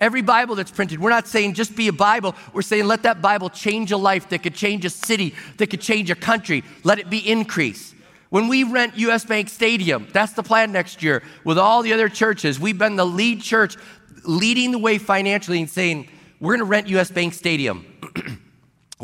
Every 0.00 0.22
Bible 0.22 0.54
that's 0.56 0.70
printed, 0.70 1.00
we're 1.00 1.10
not 1.10 1.26
saying 1.26 1.54
just 1.54 1.74
be 1.76 1.88
a 1.88 1.92
Bible. 1.92 2.34
We're 2.52 2.62
saying 2.62 2.86
let 2.86 3.04
that 3.04 3.22
Bible 3.22 3.48
change 3.48 3.92
a 3.92 3.96
life 3.96 4.28
that 4.30 4.42
could 4.42 4.54
change 4.54 4.84
a 4.84 4.90
city, 4.90 5.34
that 5.56 5.68
could 5.68 5.80
change 5.80 6.10
a 6.10 6.14
country. 6.14 6.64
Let 6.82 6.98
it 6.98 7.08
be 7.08 7.18
increase. 7.18 7.94
When 8.28 8.48
we 8.48 8.64
rent 8.64 8.96
US 8.96 9.24
Bank 9.24 9.48
Stadium, 9.48 10.08
that's 10.12 10.32
the 10.32 10.42
plan 10.42 10.72
next 10.72 11.02
year 11.02 11.22
with 11.44 11.58
all 11.58 11.82
the 11.82 11.92
other 11.92 12.08
churches. 12.08 12.58
We've 12.58 12.76
been 12.76 12.96
the 12.96 13.06
lead 13.06 13.40
church 13.40 13.76
leading 14.24 14.72
the 14.72 14.78
way 14.78 14.98
financially 14.98 15.60
and 15.60 15.70
saying, 15.70 16.08
we're 16.40 16.56
going 16.56 16.66
to 16.66 16.70
rent 16.70 16.88
US 16.88 17.10
Bank 17.10 17.32
Stadium. 17.32 17.86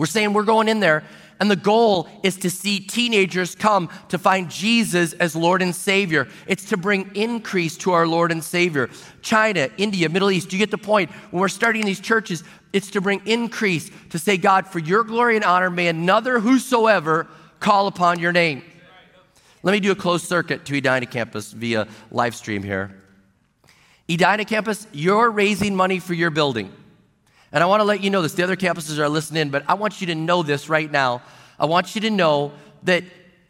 We're 0.01 0.07
saying 0.07 0.33
we're 0.33 0.45
going 0.45 0.69
in 0.69 0.81
there, 0.81 1.05
and 1.41 1.51
the 1.51 1.57
goal 1.57 2.09
is 2.23 2.39
to 2.39 2.49
see 2.49 2.81
teenagers 2.81 3.55
come 3.55 3.91
to 4.09 4.17
find 4.17 4.51
Jesus 4.51 5.13
as 5.13 5.37
Lord 5.37 5.61
and 5.61 5.77
Savior. 5.77 6.27
It's 6.47 6.65
to 6.71 6.79
bring 6.79 7.15
increase 7.15 7.77
to 7.77 7.93
our 7.93 8.07
Lord 8.07 8.33
and 8.33 8.43
Savior. 8.43 8.89
China, 9.21 9.69
India, 9.77 10.09
Middle 10.09 10.31
East, 10.31 10.49
do 10.49 10.57
you 10.57 10.59
get 10.59 10.71
the 10.71 10.79
point? 10.79 11.11
When 11.31 11.43
we're 11.43 11.49
starting 11.49 11.85
these 11.85 12.01
churches, 12.01 12.45
it's 12.73 12.91
to 12.93 13.03
bring 13.03 13.21
increase, 13.27 13.91
to 14.09 14.19
say, 14.19 14.39
God, 14.39 14.67
for 14.67 14.79
your 14.79 15.05
glory 15.05 15.37
and 15.37 15.45
honor, 15.45 15.69
may 15.69 15.89
another 15.89 16.41
whosoever 16.41 17.29
call 17.59 17.87
upon 17.87 18.21
your 18.21 18.33
name. 18.33 18.63
Let 19.63 19.73
me 19.73 19.81
do 19.81 19.93
a 19.93 19.95
closed 19.95 20.27
circuit 20.27 20.65
to 20.65 20.79
Edina 20.79 21.05
campus 21.05 21.53
via 21.53 21.87
live 22.11 22.35
stream 22.35 22.63
here. 22.63 22.97
Edina 24.09 24.47
campus, 24.47 24.87
you're 24.93 25.31
raising 25.31 25.77
money 25.77 25.99
for 25.99 26.15
your 26.15 26.31
building. 26.31 26.73
And 27.53 27.63
I 27.63 27.67
want 27.67 27.81
to 27.81 27.85
let 27.85 28.03
you 28.03 28.11
know 28.11 28.23
this. 28.23 28.35
The 28.35 28.45
other 28.45 28.57
campuses 28.57 28.99
are 28.99 29.09
listening, 29.09 29.51
but 29.51 29.65
I 29.69 29.75
want 29.75 30.01
you 30.01 30.07
to 30.09 30.15
know 30.15 30.43
this 30.43 30.69
right 30.69 30.91
now. 30.91 31.23
I 31.59 31.67
want 31.67 31.95
you 31.95 32.01
to 32.03 32.11
know 32.11 32.53
that 32.85 33.05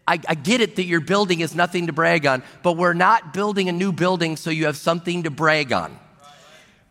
I, 0.09 0.19
I, 0.27 0.35
get 0.35 0.61
it 0.61 0.77
that 0.77 0.85
your 0.85 1.01
building 1.01 1.41
is 1.41 1.55
nothing 1.55 1.87
to 1.87 1.93
brag 1.93 2.27
on, 2.27 2.43
but 2.63 2.77
we're 2.77 2.95
not 2.95 3.33
building 3.33 3.69
a 3.69 3.73
new 3.73 3.93
building 3.93 4.37
so 4.37 4.51
you 4.51 4.67
have 4.67 4.77
something 4.77 5.23
to 5.25 5.31
brag 5.31 5.73
on. 5.73 5.97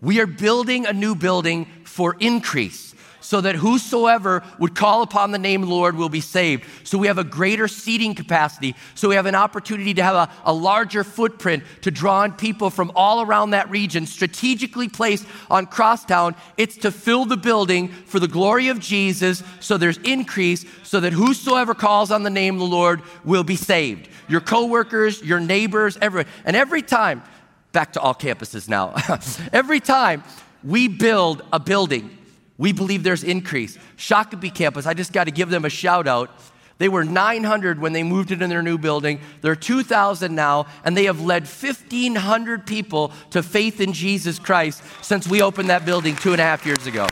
We 0.02 0.22
are 0.22 0.28
building 0.28 0.86
a 0.86 0.94
new 0.94 1.16
building 1.16 1.66
for 1.84 2.16
increase 2.20 2.96
so 3.22 3.42
that 3.42 3.56
whosoever 3.56 4.44
would 4.58 4.76
call 4.76 5.02
upon 5.02 5.32
the 5.32 5.38
name 5.38 5.64
Lord 5.64 5.96
will 5.96 6.10
be 6.10 6.22
saved. 6.22 6.66
So 6.84 6.98
we 6.98 7.08
have 7.08 7.18
a 7.18 7.24
greater 7.24 7.68
seating 7.68 8.16
capacity. 8.16 8.76
So 8.96 9.10
we 9.10 9.16
have 9.16 9.26
an 9.26 9.36
opportunity 9.36 9.94
to 9.94 10.04
have 10.04 10.16
a, 10.16 10.30
a 10.46 10.54
larger 10.54 11.04
footprint 11.04 11.64
to 11.82 11.92
draw 11.92 12.24
in 12.24 12.34
people 12.34 12.70
from 12.70 12.92
all 12.96 13.22
around 13.22 13.52
that 13.52 13.70
region, 13.70 14.06
strategically 14.06 14.90
placed 14.90 15.26
on 15.50 15.66
Crosstown. 15.66 16.36
It's 16.58 16.78
to 16.78 16.92
fill 16.92 17.26
the 17.26 17.38
building 17.38 17.90
for 17.90 18.20
the 18.20 18.28
glory 18.28 18.70
of 18.70 18.80
Jesus 18.80 19.44
so 19.60 19.78
there's 19.78 19.98
increase 20.00 20.66
so 20.84 21.00
that 21.00 21.14
whosoever 21.14 21.74
calls 21.74 22.12
on 22.12 22.24
the 22.24 22.30
name 22.30 22.56
of 22.56 22.60
the 22.60 22.66
Lord 22.66 23.02
will 23.24 23.44
be 23.44 23.56
saved. 23.56 24.10
Your 24.28 24.42
coworkers, 24.42 25.22
your 25.24 25.40
neighbors, 25.40 25.98
everyone. 26.02 26.32
And 26.46 26.56
every 26.56 26.82
time, 26.82 27.24
back 27.72 27.94
to 27.94 28.00
all 28.00 28.14
campuses 28.14 28.68
now, 28.68 28.96
every 29.54 29.80
time 29.80 30.24
we 30.64 30.88
build 30.88 31.44
a 31.52 31.60
building, 31.60 32.18
we 32.60 32.74
believe 32.74 33.02
there's 33.02 33.24
increase. 33.24 33.80
Shakopee 33.98 34.54
campus, 34.54 34.86
I 34.86 34.94
just 34.94 35.14
got 35.14 35.24
to 35.24 35.32
give 35.32 35.50
them 35.50 35.66
a 35.66 35.70
shout 35.70 36.08
out. 36.08 36.30
They 36.78 36.90
were 36.90 37.04
900 37.04 37.80
when 37.80 37.94
they 37.94 38.04
moved 38.04 38.32
into 38.32 38.48
their 38.48 38.62
new 38.62 38.78
building. 38.78 39.22
They're 39.42 39.56
2,000 39.56 40.36
now, 40.36 40.68
and 40.84 40.96
they 40.96 41.06
have 41.06 41.22
led 41.22 41.44
1,500 41.44 42.68
people 42.68 43.12
to 43.32 43.42
faith 43.42 43.82
in 43.82 43.94
Jesus 43.94 44.40
Christ 44.40 44.84
since 45.02 45.28
we 45.28 45.42
opened 45.42 45.70
that 45.70 45.86
building 45.86 46.16
two 46.16 46.34
and 46.34 46.40
a 46.40 46.44
half 46.44 46.66
years 46.66 46.86
ago. 46.86 47.08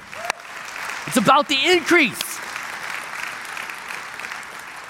It's 1.07 1.17
about 1.17 1.47
the 1.47 1.57
increase. 1.65 2.21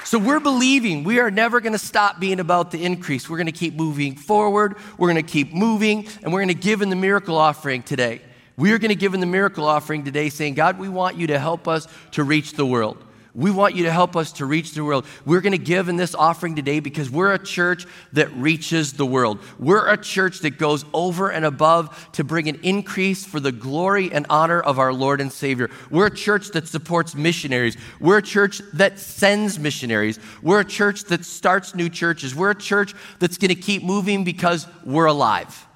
So 0.06 0.18
we're 0.18 0.40
believing 0.40 1.04
we 1.04 1.20
are 1.20 1.30
never 1.30 1.60
going 1.60 1.74
to 1.74 1.80
stop 1.80 2.20
being 2.20 2.40
about 2.40 2.72
the 2.72 2.84
increase. 2.84 3.30
We're 3.30 3.38
going 3.38 3.48
to 3.48 3.52
keep 3.52 3.76
moving 3.76 4.16
forward. 4.16 4.78
We're 4.98 5.12
going 5.12 5.24
to 5.24 5.32
keep 5.32 5.54
moving, 5.54 6.08
and 6.24 6.34
we're 6.34 6.40
going 6.40 6.48
to 6.48 6.54
give 6.56 6.82
in 6.82 6.90
the 6.90 6.96
miracle 6.96 7.38
offering 7.38 7.84
today. 7.84 8.22
We 8.58 8.72
are 8.72 8.80
going 8.80 8.90
to 8.90 8.96
give 8.96 9.14
in 9.14 9.20
the 9.20 9.28
miracle 9.28 9.66
offering 9.66 10.04
today, 10.04 10.30
saying, 10.30 10.56
God, 10.56 10.80
we 10.80 10.90
want 10.90 11.16
you 11.16 11.28
to 11.28 11.38
help 11.38 11.68
us 11.68 11.88
to 12.12 12.24
reach 12.24 12.54
the 12.54 12.66
world. 12.66 12.98
We 13.36 13.52
want 13.52 13.76
you 13.76 13.84
to 13.84 13.92
help 13.92 14.16
us 14.16 14.32
to 14.34 14.48
reach 14.48 14.74
the 14.74 14.84
world. 14.84 15.06
We're 15.24 15.42
going 15.42 15.52
to 15.52 15.60
give 15.60 15.90
in 15.90 15.96
this 15.96 16.16
offering 16.16 16.56
today 16.56 16.80
because 16.80 17.08
we're 17.08 17.34
a 17.34 17.38
church 17.38 17.86
that 18.14 18.34
reaches 18.34 18.94
the 18.94 19.06
world. 19.06 19.44
We're 19.60 19.88
a 19.88 19.96
church 19.96 20.40
that 20.40 20.58
goes 20.58 20.86
over 20.92 21.30
and 21.30 21.46
above 21.46 22.10
to 22.14 22.24
bring 22.24 22.50
an 22.50 22.60
increase 22.64 23.24
for 23.24 23.40
the 23.40 23.52
glory 23.52 24.12
and 24.12 24.26
honor 24.28 24.60
of 24.60 24.80
our 24.80 24.92
Lord 24.92 25.22
and 25.22 25.32
Savior. 25.32 25.70
We're 25.92 26.08
a 26.08 26.16
church 26.16 26.48
that 26.54 26.68
supports 26.68 27.14
missionaries. 27.14 27.78
We're 28.00 28.18
a 28.18 28.24
church 28.24 28.60
that 28.74 28.98
sends 28.98 29.60
missionaries. 29.60 30.18
We're 30.42 30.62
a 30.62 30.66
church 30.66 31.04
that 31.04 31.24
starts 31.24 31.76
new 31.76 31.90
churches. 31.90 32.34
We're 32.34 32.52
a 32.52 32.56
church 32.56 32.96
that's 33.20 33.38
going 33.38 33.50
to 33.50 33.62
keep 33.62 33.84
moving 33.84 34.24
because 34.24 34.66
we're 34.84 35.06
alive 35.06 35.67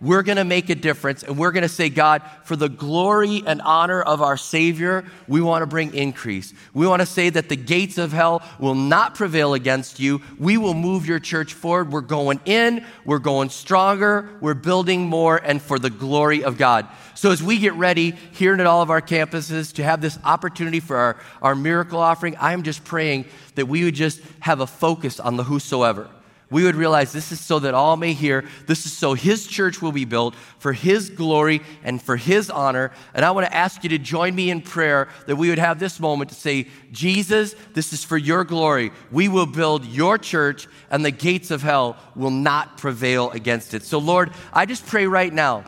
we're 0.00 0.22
going 0.22 0.36
to 0.36 0.44
make 0.44 0.70
a 0.70 0.74
difference 0.74 1.22
and 1.22 1.36
we're 1.36 1.52
going 1.52 1.62
to 1.62 1.68
say, 1.68 1.88
God, 1.88 2.22
for 2.44 2.56
the 2.56 2.68
glory 2.68 3.42
and 3.46 3.60
honor 3.62 4.00
of 4.00 4.22
our 4.22 4.36
Savior, 4.36 5.04
we 5.28 5.40
want 5.40 5.62
to 5.62 5.66
bring 5.66 5.94
increase. 5.94 6.54
We 6.72 6.86
want 6.86 7.00
to 7.00 7.06
say 7.06 7.28
that 7.30 7.48
the 7.48 7.56
gates 7.56 7.98
of 7.98 8.12
hell 8.12 8.42
will 8.58 8.74
not 8.74 9.14
prevail 9.14 9.54
against 9.54 10.00
you. 10.00 10.22
We 10.38 10.56
will 10.56 10.74
move 10.74 11.06
your 11.06 11.18
church 11.18 11.52
forward. 11.52 11.92
We're 11.92 12.00
going 12.00 12.40
in, 12.46 12.84
we're 13.04 13.18
going 13.18 13.50
stronger, 13.50 14.30
we're 14.40 14.54
building 14.54 15.06
more, 15.06 15.36
and 15.36 15.60
for 15.60 15.78
the 15.78 15.90
glory 15.90 16.44
of 16.44 16.56
God. 16.56 16.88
So, 17.14 17.30
as 17.30 17.42
we 17.42 17.58
get 17.58 17.74
ready 17.74 18.12
here 18.32 18.52
and 18.52 18.60
at 18.62 18.66
all 18.66 18.80
of 18.80 18.88
our 18.88 19.02
campuses 19.02 19.74
to 19.74 19.84
have 19.84 20.00
this 20.00 20.18
opportunity 20.24 20.80
for 20.80 20.96
our, 20.96 21.16
our 21.42 21.54
miracle 21.54 21.98
offering, 21.98 22.34
I'm 22.40 22.62
just 22.62 22.84
praying 22.84 23.26
that 23.56 23.66
we 23.66 23.84
would 23.84 23.94
just 23.94 24.22
have 24.40 24.60
a 24.60 24.66
focus 24.66 25.20
on 25.20 25.36
the 25.36 25.44
whosoever 25.44 26.08
we 26.50 26.64
would 26.64 26.74
realize 26.74 27.12
this 27.12 27.30
is 27.30 27.40
so 27.40 27.60
that 27.60 27.74
all 27.74 27.96
may 27.96 28.12
hear. 28.12 28.44
This 28.66 28.84
is 28.84 28.92
so 28.92 29.14
his 29.14 29.46
church 29.46 29.80
will 29.80 29.92
be 29.92 30.04
built 30.04 30.34
for 30.58 30.72
his 30.72 31.08
glory 31.08 31.62
and 31.84 32.02
for 32.02 32.16
his 32.16 32.50
honor. 32.50 32.90
And 33.14 33.24
I 33.24 33.30
want 33.30 33.46
to 33.46 33.54
ask 33.54 33.84
you 33.84 33.90
to 33.90 33.98
join 33.98 34.34
me 34.34 34.50
in 34.50 34.60
prayer 34.60 35.08
that 35.26 35.36
we 35.36 35.48
would 35.48 35.60
have 35.60 35.78
this 35.78 36.00
moment 36.00 36.30
to 36.30 36.36
say, 36.36 36.66
Jesus, 36.90 37.54
this 37.74 37.92
is 37.92 38.02
for 38.02 38.18
your 38.18 38.42
glory. 38.42 38.90
We 39.12 39.28
will 39.28 39.46
build 39.46 39.86
your 39.86 40.18
church, 40.18 40.66
and 40.90 41.04
the 41.04 41.12
gates 41.12 41.52
of 41.52 41.62
hell 41.62 41.96
will 42.16 42.30
not 42.30 42.78
prevail 42.78 43.30
against 43.30 43.72
it. 43.72 43.84
So, 43.84 43.98
Lord, 43.98 44.32
I 44.52 44.66
just 44.66 44.84
pray 44.86 45.06
right 45.06 45.32
now. 45.32 45.64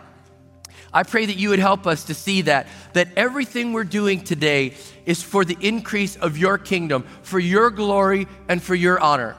I 0.92 1.04
pray 1.04 1.24
that 1.24 1.36
you 1.36 1.50
would 1.50 1.58
help 1.58 1.86
us 1.86 2.04
to 2.04 2.14
see 2.14 2.42
that 2.42 2.66
that 2.92 3.08
everything 3.16 3.72
we're 3.72 3.84
doing 3.84 4.22
today 4.22 4.74
is 5.06 5.22
for 5.22 5.44
the 5.44 5.56
increase 5.60 6.16
of 6.16 6.36
your 6.36 6.58
kingdom, 6.58 7.04
for 7.22 7.38
your 7.38 7.70
glory 7.70 8.26
and 8.48 8.62
for 8.62 8.74
your 8.74 9.00
honor. 9.00 9.36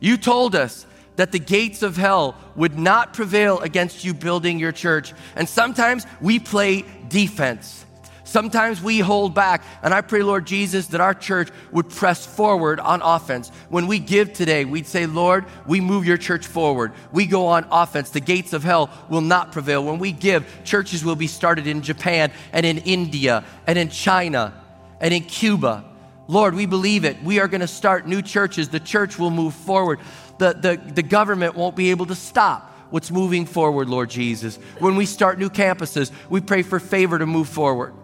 You 0.00 0.16
told 0.16 0.54
us 0.54 0.86
that 1.16 1.32
the 1.32 1.38
gates 1.38 1.82
of 1.82 1.96
hell 1.96 2.34
would 2.56 2.78
not 2.78 3.12
prevail 3.12 3.60
against 3.60 4.04
you 4.04 4.14
building 4.14 4.58
your 4.58 4.72
church. 4.72 5.12
And 5.36 5.48
sometimes 5.48 6.06
we 6.20 6.38
play 6.38 6.84
defense. 7.08 7.84
Sometimes 8.24 8.80
we 8.80 9.00
hold 9.00 9.34
back. 9.34 9.64
And 9.82 9.92
I 9.92 10.02
pray, 10.02 10.22
Lord 10.22 10.46
Jesus, 10.46 10.86
that 10.88 11.00
our 11.00 11.14
church 11.14 11.50
would 11.72 11.90
press 11.90 12.24
forward 12.24 12.78
on 12.78 13.02
offense. 13.02 13.50
When 13.68 13.88
we 13.88 13.98
give 13.98 14.32
today, 14.32 14.64
we'd 14.64 14.86
say, 14.86 15.06
Lord, 15.06 15.44
we 15.66 15.80
move 15.80 16.06
your 16.06 16.16
church 16.16 16.46
forward. 16.46 16.92
We 17.12 17.26
go 17.26 17.46
on 17.46 17.66
offense. 17.72 18.10
The 18.10 18.20
gates 18.20 18.52
of 18.52 18.62
hell 18.62 18.88
will 19.10 19.20
not 19.20 19.50
prevail. 19.50 19.84
When 19.84 19.98
we 19.98 20.12
give, 20.12 20.46
churches 20.64 21.04
will 21.04 21.16
be 21.16 21.26
started 21.26 21.66
in 21.66 21.82
Japan 21.82 22.32
and 22.52 22.64
in 22.64 22.78
India 22.78 23.44
and 23.66 23.76
in 23.76 23.90
China 23.90 24.54
and 25.00 25.12
in 25.12 25.24
Cuba 25.24 25.89
Lord, 26.30 26.54
we 26.54 26.64
believe 26.64 27.04
it. 27.04 27.20
We 27.24 27.40
are 27.40 27.48
going 27.48 27.60
to 27.60 27.66
start 27.66 28.06
new 28.06 28.22
churches. 28.22 28.68
The 28.68 28.78
church 28.78 29.18
will 29.18 29.32
move 29.32 29.52
forward. 29.52 29.98
The, 30.38 30.52
the, 30.52 30.92
the 30.92 31.02
government 31.02 31.56
won't 31.56 31.74
be 31.74 31.90
able 31.90 32.06
to 32.06 32.14
stop 32.14 32.72
what's 32.90 33.10
moving 33.10 33.46
forward, 33.46 33.88
Lord 33.88 34.10
Jesus. 34.10 34.56
When 34.78 34.94
we 34.94 35.06
start 35.06 35.40
new 35.40 35.50
campuses, 35.50 36.12
we 36.28 36.40
pray 36.40 36.62
for 36.62 36.78
favor 36.78 37.18
to 37.18 37.26
move 37.26 37.48
forward. 37.48 37.94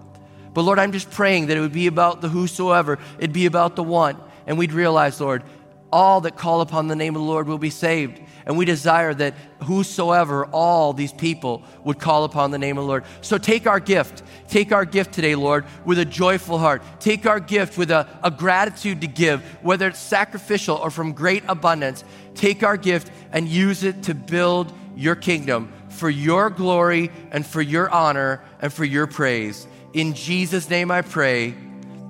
But 0.55 0.63
Lord, 0.63 0.81
I'm 0.81 0.91
just 0.91 1.09
praying 1.13 1.47
that 1.47 1.57
it 1.57 1.61
would 1.61 1.73
be 1.73 1.87
about 1.87 2.21
the 2.21 2.29
whosoever, 2.29 2.99
it'd 3.19 3.33
be 3.33 3.47
about 3.47 3.77
the 3.77 3.85
one. 3.85 4.17
And 4.49 4.59
we'd 4.59 4.73
realize, 4.73 5.21
Lord, 5.21 5.45
all 5.93 6.21
that 6.23 6.37
call 6.37 6.61
upon 6.61 6.89
the 6.89 6.97
name 6.97 7.15
of 7.17 7.23
the 7.23 7.29
Lord 7.29 7.47
will 7.47 7.59
be 7.59 7.71
saved. 7.71 8.21
And 8.45 8.57
we 8.57 8.65
desire 8.65 9.13
that 9.15 9.35
whosoever, 9.65 10.47
all 10.47 10.93
these 10.93 11.13
people, 11.13 11.65
would 11.85 11.99
call 11.99 12.25
upon 12.25 12.53
the 12.53 12.59
name 12.59 12.79
of 12.79 12.85
the 12.85 12.89
Lord. 12.89 13.05
So 13.21 13.39
take 13.39 13.67
our 13.67 13.81
gift. 13.81 14.23
Take 14.49 14.71
our 14.73 14.85
gift 14.85 15.13
today, 15.13 15.35
Lord, 15.35 15.65
with 15.85 15.99
a 15.99 16.05
joyful 16.05 16.59
heart. 16.59 16.83
Take 17.01 17.27
our 17.27 17.41
gift 17.41 17.77
with 17.77 17.91
a, 17.91 18.07
a 18.23 18.31
gratitude 18.31 19.01
to 19.01 19.09
give, 19.09 19.43
whether 19.63 19.89
it's 19.89 19.99
sacrificial 19.99 20.77
or 20.77 20.91
from 20.91 21.13
great 21.13 21.43
abundance. 21.49 22.05
Take 22.35 22.63
our 22.63 22.77
gift 22.77 23.11
and 23.33 23.49
use 23.49 23.83
it 23.83 24.05
to 24.05 24.15
build 24.15 24.73
your 24.95 25.17
kingdom 25.17 25.73
for 25.89 26.11
your 26.11 26.51
glory 26.51 27.11
and 27.33 27.45
for 27.45 27.63
your 27.63 27.91
honor 27.91 28.43
and 28.61 28.73
for 28.73 28.85
your 28.85 29.07
praise. 29.07 29.67
In 29.93 30.15
Jesus' 30.15 30.71
name 30.71 30.91
I 30.91 31.03
pray. 31.03 31.55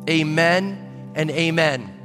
Amen 0.08 1.12
and 1.14 1.30
amen. 1.30 1.95